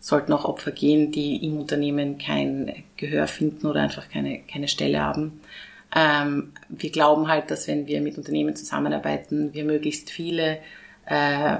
[0.00, 5.00] sollten auch Opfer gehen, die im Unternehmen kein Gehör finden oder einfach keine, keine Stelle
[5.00, 5.40] haben.
[5.94, 10.58] Ähm, wir glauben halt, dass wenn wir mit Unternehmen zusammenarbeiten, wir möglichst viele
[11.06, 11.58] äh,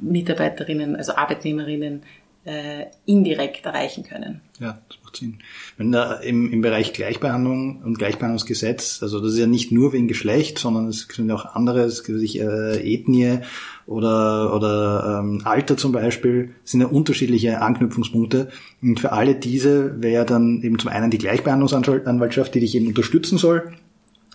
[0.00, 2.02] Mitarbeiterinnen, also Arbeitnehmerinnen
[2.46, 4.40] äh, indirekt erreichen können.
[4.60, 5.38] Ja, das macht Sinn.
[5.76, 10.06] Wenn da im, im Bereich Gleichbehandlung und Gleichbehandlungsgesetz, also das ist ja nicht nur wegen
[10.06, 13.40] Geschlecht, sondern es sind auch andere, es gibt sich äh, Ethnie
[13.86, 18.48] oder, oder ähm, Alter zum Beispiel, sind ja unterschiedliche Anknüpfungspunkte.
[18.80, 23.38] Und für alle diese wäre dann eben zum einen die Gleichbehandlungsanwaltschaft, die dich eben unterstützen
[23.38, 23.72] soll,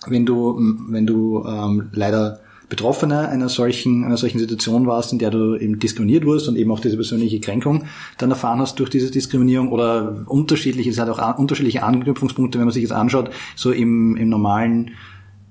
[0.05, 0.57] wenn du,
[0.89, 2.41] wenn du ähm, leider
[2.71, 6.71] Betroffener einer solchen, einer solchen Situation warst, in der du eben diskriminiert wurdest und eben
[6.71, 7.83] auch diese persönliche Kränkung
[8.17, 12.73] dann erfahren hast durch diese Diskriminierung oder unterschiedlich, es hat auch unterschiedliche Anknüpfungspunkte, wenn man
[12.73, 14.91] sich das anschaut, so im, im normalen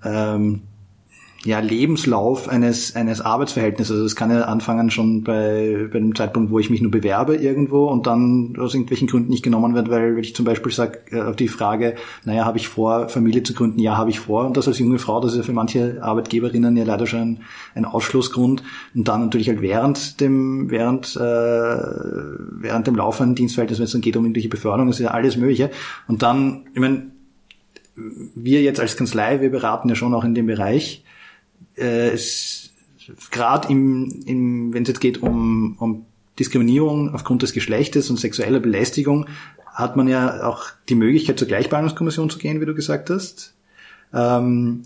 [0.02, 0.62] ähm,
[1.44, 3.92] ja, Lebenslauf eines, eines Arbeitsverhältnisses.
[3.92, 7.34] Also es kann ja anfangen schon bei, bei dem Zeitpunkt, wo ich mich nur bewerbe
[7.34, 10.98] irgendwo und dann aus irgendwelchen Gründen nicht genommen wird, weil wenn ich zum Beispiel sage,
[11.10, 13.78] äh, auf die Frage, naja, habe ich vor, Familie zu gründen?
[13.78, 14.44] Ja, habe ich vor.
[14.44, 17.40] Und das als junge Frau, das ist ja für manche Arbeitgeberinnen ja leider schon ein,
[17.74, 18.62] ein Ausschlussgrund.
[18.94, 24.02] Und dann natürlich halt während dem, während, äh, während dem laufenden Dienstverhältnis, wenn es dann
[24.02, 25.70] geht um irgendwelche Beförderung, ist ja alles Mögliche.
[26.06, 27.12] Und dann, ich meine,
[28.34, 31.02] wir jetzt als Kanzlei, wir beraten ja schon auch in dem Bereich,
[31.76, 32.16] äh,
[33.30, 36.06] gerade im, im, wenn es jetzt geht um, um
[36.38, 39.26] Diskriminierung aufgrund des Geschlechtes und sexueller Belästigung,
[39.66, 43.54] hat man ja auch die Möglichkeit zur Gleichbehandlungskommission zu gehen, wie du gesagt hast.
[44.12, 44.82] Ähm,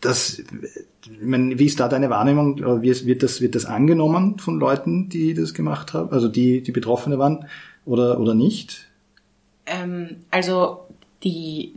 [0.00, 2.58] das, ich meine, wie ist da deine Wahrnehmung?
[2.82, 6.72] Wie wird das, wird das angenommen von Leuten, die das gemacht haben, also die, die
[6.72, 7.46] Betroffene waren
[7.84, 8.88] oder, oder nicht?
[9.66, 10.86] Ähm, also
[11.22, 11.74] die,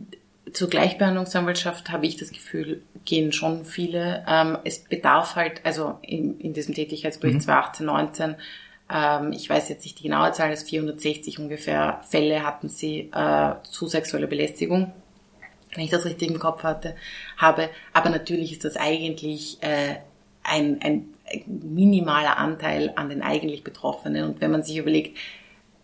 [0.54, 4.26] zur Gleichbehandlungsanwaltschaft habe ich das Gefühl, gehen schon viele.
[4.28, 7.42] Ähm, es bedarf halt, also in, in diesem Tätigkeitsbericht mhm.
[7.42, 8.36] 2018, 19,
[8.92, 13.54] ähm, ich weiß jetzt nicht die genaue Zahl, es 460 ungefähr Fälle hatten sie äh,
[13.64, 14.92] zu sexueller Belästigung,
[15.76, 16.96] wenn ich das richtig im Kopf hatte,
[17.38, 17.70] habe.
[17.94, 19.96] Aber natürlich ist das eigentlich äh,
[20.44, 21.10] ein, ein
[21.46, 24.26] minimaler Anteil an den eigentlich Betroffenen.
[24.26, 25.18] Und wenn man sich überlegt,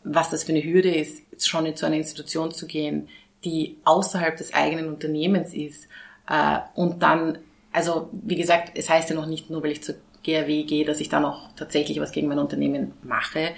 [0.03, 3.09] was das für eine Hürde ist, schon in so eine Institution zu gehen,
[3.45, 5.87] die außerhalb des eigenen Unternehmens ist
[6.27, 7.37] äh, und dann,
[7.71, 10.99] also wie gesagt, es heißt ja noch nicht nur, weil ich zur GRW gehe, dass
[10.99, 13.51] ich dann auch tatsächlich was gegen mein Unternehmen mache,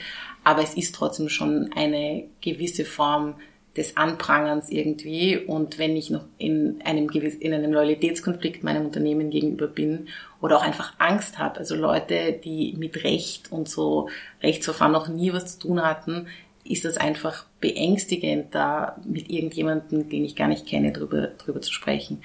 [0.43, 3.35] aber es ist trotzdem schon eine gewisse Form
[3.77, 5.38] des Anprangerns irgendwie.
[5.38, 10.07] Und wenn ich noch in einem gewiss, in einem Loyalitätskonflikt meinem Unternehmen gegenüber bin
[10.41, 14.09] oder auch einfach Angst habe, also Leute, die mit Recht und so
[14.41, 16.27] Rechtsverfahren noch nie was zu tun hatten,
[16.70, 21.74] ist das einfach beängstigend, da mit irgendjemandem, den ich gar nicht kenne, drüber, drüber zu
[21.74, 22.22] sprechen.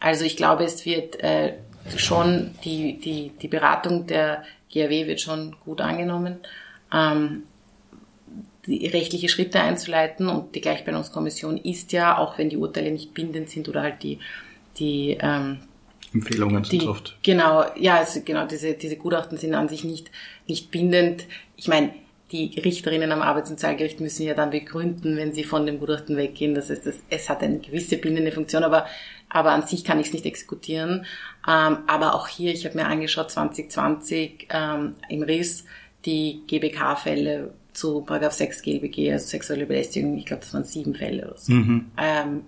[0.00, 1.54] Also ich glaube, es wird äh,
[1.96, 6.38] schon, die, die, die Beratung der GAW wird schon gut angenommen.
[6.92, 7.44] Ähm,
[8.66, 13.50] die rechtliche Schritte einzuleiten und die Gleichbehandlungskommission ist ja, auch wenn die Urteile nicht bindend
[13.50, 14.18] sind oder halt die,
[14.78, 15.58] die ähm,
[16.14, 17.16] Empfehlungen sind die, oft.
[17.22, 20.10] Genau, ja, also genau, diese, diese Gutachten sind an sich nicht,
[20.46, 21.24] nicht bindend.
[21.56, 21.92] Ich meine,
[22.32, 26.54] die Richterinnen am Arbeitssozialgericht müssen ja dann begründen, wenn sie von dem Gutachten weggehen.
[26.54, 28.86] Das heißt, das, es hat eine gewisse bindende Funktion, aber,
[29.28, 31.04] aber an sich kann ich es nicht exekutieren.
[31.46, 35.64] Ähm, aber auch hier, ich habe mir angeschaut, 2020 ähm, im Riss
[36.06, 41.26] die GBK-Fälle zu Paragraph 6 GLBG, also sexuelle Belästigung, ich glaube, das waren sieben Fälle
[41.26, 41.52] oder so.
[41.52, 41.90] Mhm.
[41.96, 42.42] Ähm,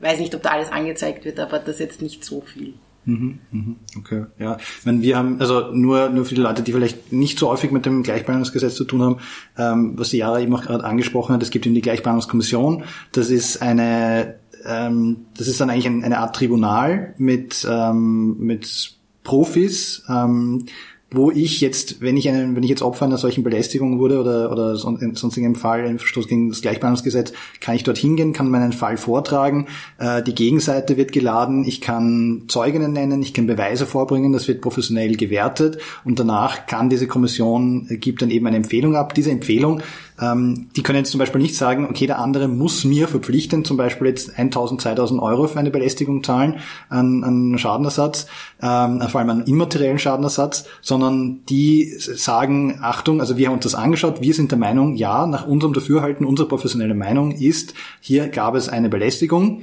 [0.00, 2.74] weiß nicht, ob da alles angezeigt wird, aber das ist jetzt nicht so viel.
[3.08, 4.58] Mhm, mhm, okay, ja.
[4.84, 7.86] Meine, wir haben, also nur, nur für die Leute, die vielleicht nicht so häufig mit
[7.86, 9.16] dem Gleichbehandlungsgesetz zu tun haben,
[9.56, 12.84] ähm, was die Jara eben auch gerade angesprochen hat, es gibt eben die Gleichbehandlungskommission.
[13.12, 14.34] Das ist eine,
[14.66, 18.92] ähm, das ist dann eigentlich eine Art Tribunal mit, ähm, mit
[19.24, 20.66] Profis, ähm,
[21.10, 24.52] wo ich jetzt, wenn ich einen, wenn ich jetzt Opfer einer solchen Belästigung wurde oder,
[24.52, 28.72] oder in sonstigem Fall ein Verstoß gegen das Gleichbehandlungsgesetz, kann ich dort hingehen, kann meinen
[28.72, 34.32] Fall vortragen, äh, die Gegenseite wird geladen, ich kann Zeuginnen nennen, ich kann Beweise vorbringen,
[34.32, 38.94] das wird professionell gewertet und danach kann diese Kommission, äh, gibt dann eben eine Empfehlung
[38.94, 39.14] ab.
[39.14, 39.80] Diese Empfehlung
[40.20, 43.76] ähm, die können jetzt zum Beispiel nicht sagen, okay, der andere muss mir verpflichten, zum
[43.76, 46.56] Beispiel jetzt 1000, 2000 Euro für eine Belästigung zahlen
[46.88, 48.26] an, an Schadenersatz,
[48.60, 53.74] ähm, vor allem an immateriellen Schadenersatz, sondern die sagen, Achtung, also wir haben uns das
[53.74, 58.54] angeschaut, wir sind der Meinung, ja, nach unserem Dafürhalten, unsere professionelle Meinung ist, hier gab
[58.54, 59.62] es eine Belästigung.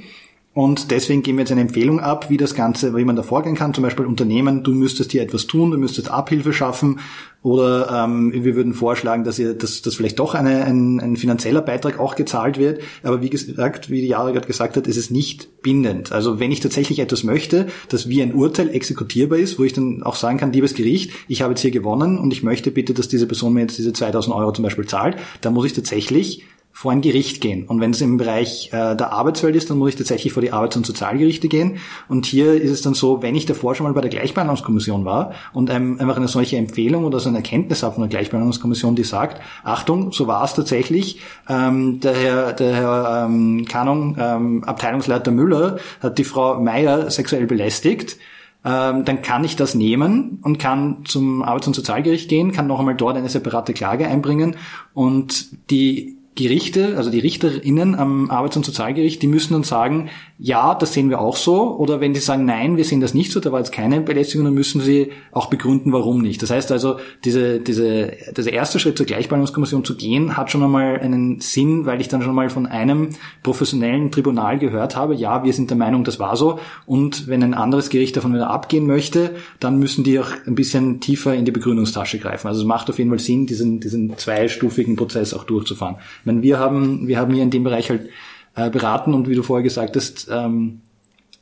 [0.56, 3.54] Und deswegen geben wir jetzt eine Empfehlung ab, wie das Ganze, wie man da vorgehen
[3.54, 3.74] kann.
[3.74, 7.00] Zum Beispiel Unternehmen, du müsstest hier etwas tun, du müsstest Abhilfe schaffen.
[7.42, 11.60] Oder ähm, wir würden vorschlagen, dass ihr, dass, dass vielleicht doch eine, ein, ein finanzieller
[11.60, 12.80] Beitrag auch gezahlt wird.
[13.02, 16.12] Aber wie gesagt, wie die Jahre gerade gesagt hat, ist es nicht bindend.
[16.12, 20.02] Also wenn ich tatsächlich etwas möchte, dass wie ein Urteil exekutierbar ist, wo ich dann
[20.04, 23.08] auch sagen kann, liebes Gericht, ich habe jetzt hier gewonnen und ich möchte bitte, dass
[23.08, 26.46] diese Person mir jetzt diese 2000 Euro zum Beispiel zahlt, dann muss ich tatsächlich
[26.76, 27.64] vor ein Gericht gehen.
[27.66, 30.52] Und wenn es im Bereich äh, der Arbeitswelt ist, dann muss ich tatsächlich vor die
[30.52, 31.78] Arbeits- und Sozialgerichte gehen.
[32.06, 35.32] Und hier ist es dann so, wenn ich davor schon mal bei der Gleichbehandlungskommission war
[35.54, 39.04] und ähm, einfach eine solche Empfehlung oder so eine Erkenntnis habe von der Gleichbehandlungskommission, die
[39.04, 41.18] sagt, Achtung, so war es tatsächlich,
[41.48, 47.46] ähm, der Herr, der Herr ähm, Kanung, ähm, Abteilungsleiter Müller, hat die Frau Meier sexuell
[47.46, 48.18] belästigt,
[48.66, 52.80] ähm, dann kann ich das nehmen und kann zum Arbeits- und Sozialgericht gehen, kann noch
[52.80, 54.56] einmal dort eine separate Klage einbringen
[54.92, 60.74] und die Gerichte, also die Richterinnen am Arbeits- und Sozialgericht, die müssen dann sagen, ja,
[60.74, 61.74] das sehen wir auch so.
[61.78, 64.44] Oder wenn sie sagen, nein, wir sehen das nicht so, da war jetzt keine Belästigung,
[64.44, 66.42] dann müssen sie auch begründen, warum nicht.
[66.42, 71.00] Das heißt also, diese, diese, dieser erste Schritt zur Gleichbehandlungskommission zu gehen, hat schon einmal
[71.00, 73.08] einen Sinn, weil ich dann schon mal von einem
[73.42, 76.60] professionellen Tribunal gehört habe, ja, wir sind der Meinung, das war so.
[76.84, 81.00] Und wenn ein anderes Gericht davon wieder abgehen möchte, dann müssen die auch ein bisschen
[81.00, 82.46] tiefer in die Begründungstasche greifen.
[82.46, 85.96] Also es macht auf jeden Fall Sinn, diesen, diesen zweistufigen Prozess auch durchzufahren
[86.26, 88.10] meine, wir haben, wir haben hier in dem Bereich halt
[88.54, 90.80] äh, beraten und wie du vorher gesagt hast, ähm,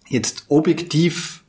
[0.08, 1.44] jetzt objektiv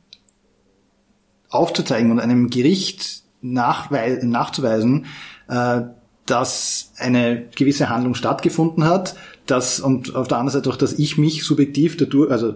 [1.50, 5.06] aufzuzeigen und einem Gericht nachzuweisen,
[5.48, 5.82] äh,
[6.26, 9.14] dass eine gewisse Handlung stattgefunden hat,
[9.46, 12.52] dass und auf der anderen Seite auch, dass ich mich subjektiv dadurch, also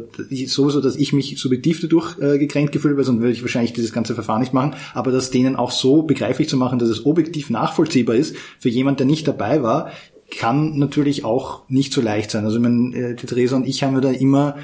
[0.47, 3.93] sowieso, dass ich mich subjektiv dadurch äh, gekränkt gefühlt habe, sonst würde ich wahrscheinlich dieses
[3.93, 7.49] ganze Verfahren nicht machen, aber das denen auch so begreiflich zu machen, dass es objektiv
[7.49, 9.93] nachvollziehbar ist für jemand, der nicht dabei war,
[10.31, 12.45] kann natürlich auch nicht so leicht sein.
[12.45, 14.57] Also ich meine, äh, die Theresa und ich haben ja da immer,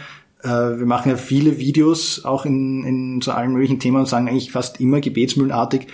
[0.42, 4.28] äh, wir machen ja viele Videos auch in, in zu allen möglichen Themen und sagen
[4.28, 5.88] eigentlich fast immer gebetsmühlenartig,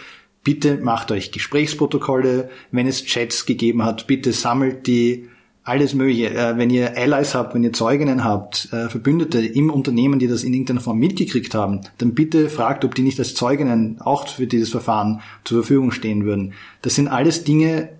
[0.45, 5.29] bitte macht euch Gesprächsprotokolle, wenn es Chats gegeben hat, bitte sammelt die,
[5.65, 6.31] alles mögliche.
[6.31, 10.45] Äh, wenn ihr Allies habt, wenn ihr Zeuginnen habt, äh, Verbündete im Unternehmen, die das
[10.45, 14.47] in irgendeiner Form mitgekriegt haben, dann bitte fragt, ob die nicht als Zeuginnen auch für
[14.47, 16.55] dieses Verfahren zur Verfügung stehen würden.
[16.83, 17.91] Das sind alles Dinge,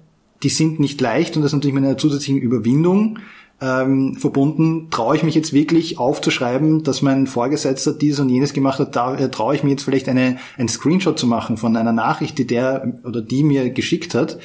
[0.43, 3.19] die sind nicht leicht und das ist natürlich mit einer zusätzlichen Überwindung
[3.61, 4.89] ähm, verbunden.
[4.91, 9.17] Traue ich mich jetzt wirklich aufzuschreiben, dass mein Vorgesetzter dies und jenes gemacht hat, da
[9.17, 12.47] äh, traue ich mir jetzt vielleicht eine, einen Screenshot zu machen von einer Nachricht, die
[12.47, 14.39] der oder die mir geschickt hat.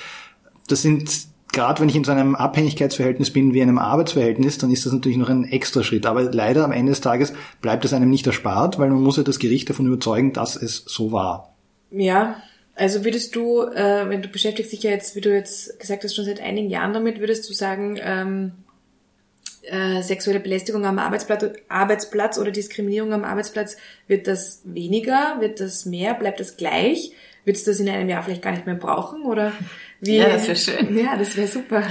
[0.68, 4.86] Das sind gerade wenn ich in so einem Abhängigkeitsverhältnis bin wie einem Arbeitsverhältnis, dann ist
[4.86, 6.06] das natürlich noch ein extra Schritt.
[6.06, 9.24] Aber leider am Ende des Tages bleibt es einem nicht erspart, weil man muss ja
[9.24, 11.56] das Gericht davon überzeugen, dass es so war.
[11.89, 12.36] Ja,
[12.78, 16.15] also würdest du, äh, wenn du beschäftigst dich ja jetzt, wie du jetzt gesagt hast,
[16.15, 18.51] schon seit einigen Jahren damit, würdest du sagen, ähm,
[19.63, 25.86] äh, sexuelle Belästigung am Arbeitsplatz, Arbeitsplatz oder Diskriminierung am Arbeitsplatz, wird das weniger, wird das
[25.86, 27.11] mehr, bleibt das gleich?
[27.45, 29.23] Wird es das in einem Jahr vielleicht gar nicht mehr brauchen?
[29.23, 29.53] Oder
[29.99, 30.17] wie?
[30.17, 30.97] Ja, das wäre schön.
[30.97, 31.84] Ja, das wäre super.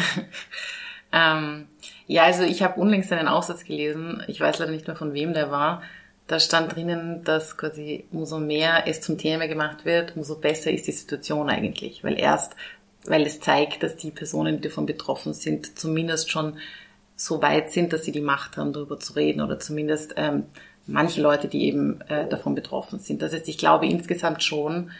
[1.12, 1.66] ähm,
[2.07, 5.34] ja, also ich habe unlängst einen Aufsatz gelesen, ich weiß leider nicht mehr von wem
[5.34, 5.82] der war,
[6.27, 10.87] da stand drinnen, dass quasi umso mehr es zum Thema gemacht wird, umso besser ist
[10.87, 12.03] die Situation eigentlich.
[12.03, 12.57] Weil erst,
[13.05, 16.59] weil es zeigt, dass die Personen, die davon betroffen sind, zumindest schon
[17.14, 20.45] so weit sind, dass sie die Macht haben, darüber zu reden oder zumindest ähm,
[20.87, 23.22] manche Leute, die eben äh, davon betroffen sind.
[23.22, 24.91] Das heißt, ich glaube insgesamt schon,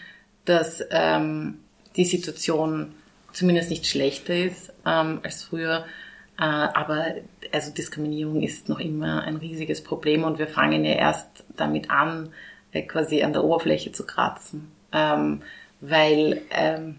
[0.45, 1.59] dass ähm,
[1.97, 2.95] die Situation
[3.33, 5.85] zumindest nicht schlechter ist ähm, als früher
[6.45, 7.15] aber
[7.53, 12.31] also Diskriminierung ist noch immer ein riesiges Problem und wir fangen ja erst damit an,
[12.73, 14.71] äh, quasi an der Oberfläche zu kratzen.
[14.93, 15.43] Ähm,
[15.81, 16.97] weil ähm,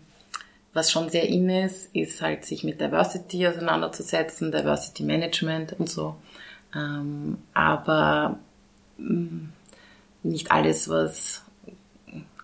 [0.73, 6.15] was schon sehr in ist, ist halt sich mit Diversity auseinanderzusetzen, Diversity Management und so.
[6.75, 8.37] Ähm, aber
[8.97, 9.49] mm,
[10.23, 11.43] nicht alles, was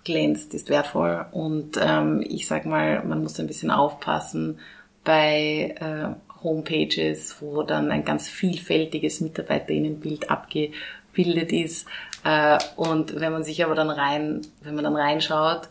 [0.03, 1.25] glänzt, ist wertvoll.
[1.31, 4.59] Und ähm, ich sag mal, man muss ein bisschen aufpassen
[5.03, 11.87] bei äh, Homepages, wo dann ein ganz vielfältiges Mitarbeiterinnenbild abgebildet ist.
[12.23, 15.69] Äh, und wenn man sich aber dann rein, wenn man dann reinschaut,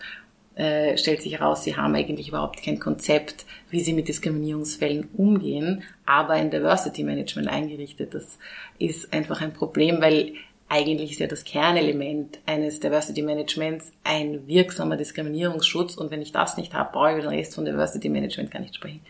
[0.55, 5.83] äh, stellt sich heraus, sie haben eigentlich überhaupt kein Konzept, wie sie mit Diskriminierungsfällen umgehen,
[6.05, 8.15] aber ein Diversity Management eingerichtet.
[8.15, 8.39] Das
[8.79, 10.35] ist einfach ein Problem, weil
[10.69, 16.57] eigentlich ist ja das Kernelement eines Diversity Managements ein wirksamer Diskriminierungsschutz und wenn ich das
[16.57, 19.01] nicht habe, brauche ich den Rest von Diversity Management gar nicht sprechen.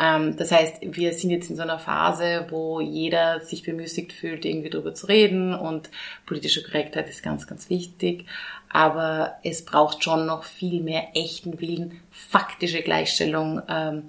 [0.00, 4.44] Ähm, das heißt, wir sind jetzt in so einer Phase, wo jeder sich bemüßigt fühlt,
[4.44, 5.90] irgendwie darüber zu reden und
[6.26, 8.26] politische Korrektheit ist ganz, ganz wichtig.
[8.68, 14.02] Aber es braucht schon noch viel mehr echten Willen, faktische Gleichstellung ähm,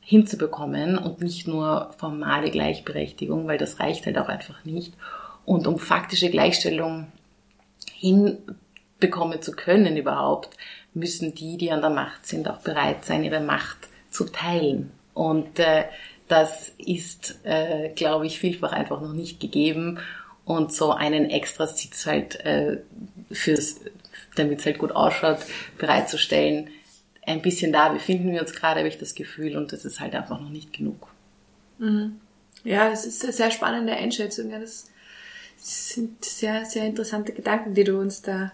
[0.00, 4.94] hinzubekommen und nicht nur formale Gleichberechtigung, weil das reicht halt auch einfach nicht.
[5.44, 7.08] Und um faktische Gleichstellung
[7.92, 10.56] hinbekommen zu können überhaupt,
[10.94, 14.92] müssen die, die an der Macht sind, auch bereit sein, ihre Macht zu teilen.
[15.16, 15.84] Und äh,
[16.28, 19.98] das ist, äh, glaube ich, vielfach einfach noch nicht gegeben.
[20.44, 22.82] Und so einen extra Sitz halt äh,
[23.32, 23.80] fürs,
[24.34, 25.38] damit es halt gut ausschaut,
[25.78, 26.68] bereitzustellen.
[27.22, 30.14] Ein bisschen da befinden wir uns gerade, habe ich das Gefühl, und das ist halt
[30.14, 31.08] einfach noch nicht genug.
[31.78, 32.20] Mhm.
[32.62, 34.50] Ja, das ist eine sehr spannende Einschätzung.
[34.50, 34.88] Ja, das
[35.56, 38.52] sind sehr, sehr interessante Gedanken, die du uns da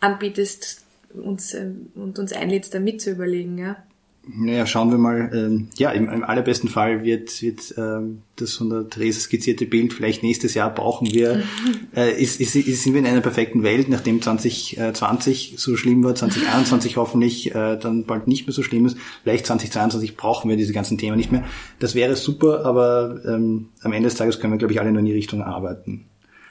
[0.00, 0.84] anbietest
[1.14, 3.56] uns, ähm, und uns einlädst, da mitzuüberlegen.
[3.56, 3.82] Ja.
[4.26, 5.30] Naja, schauen wir mal.
[5.34, 9.92] Ähm, ja, im, im allerbesten Fall wird, wird ähm, das von der Therese skizzierte Bild
[9.92, 11.42] vielleicht nächstes Jahr brauchen wir.
[11.96, 16.16] Äh, ist, ist, ist, sind wir in einer perfekten Welt, nachdem 2020 so schlimm war,
[16.16, 18.96] 2021 hoffentlich äh, dann bald nicht mehr so schlimm ist.
[19.22, 21.44] Vielleicht 2022 brauchen wir diese ganzen Themen nicht mehr.
[21.78, 24.98] Das wäre super, aber ähm, am Ende des Tages können wir, glaube ich, alle nur
[25.00, 26.06] in die Richtung arbeiten.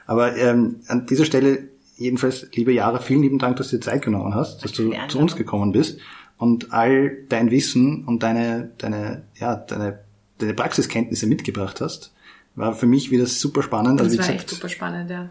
[0.06, 1.68] Aber ähm, an dieser Stelle
[1.98, 5.20] jedenfalls, liebe Jahre, vielen lieben Dank, dass du dir Zeit genommen hast, dass du zu
[5.20, 6.00] uns gekommen bist
[6.44, 10.00] und all dein Wissen und deine, deine, ja, deine,
[10.40, 12.14] deine Praxiskenntnisse mitgebracht hast.
[12.56, 14.02] War für mich wieder super spannend.
[14.02, 15.30] Das also, war gesagt, echt super spannend, ja.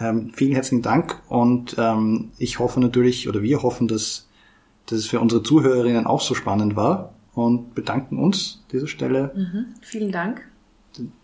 [0.00, 4.28] Ähm, vielen herzlichen Dank und ähm, ich hoffe natürlich, oder wir hoffen, dass,
[4.86, 9.32] dass es für unsere Zuhörerinnen auch so spannend war und bedanken uns an dieser Stelle.
[9.36, 9.74] Mhm.
[9.82, 10.42] Vielen Dank.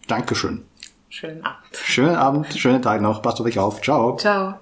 [0.08, 0.62] Dankeschön.
[1.08, 1.76] Schönen Abend.
[1.76, 3.22] Schönen Abend, schönen Tag noch.
[3.22, 3.80] Passt auf euch auf.
[3.80, 4.16] Ciao.
[4.16, 4.58] Ciao.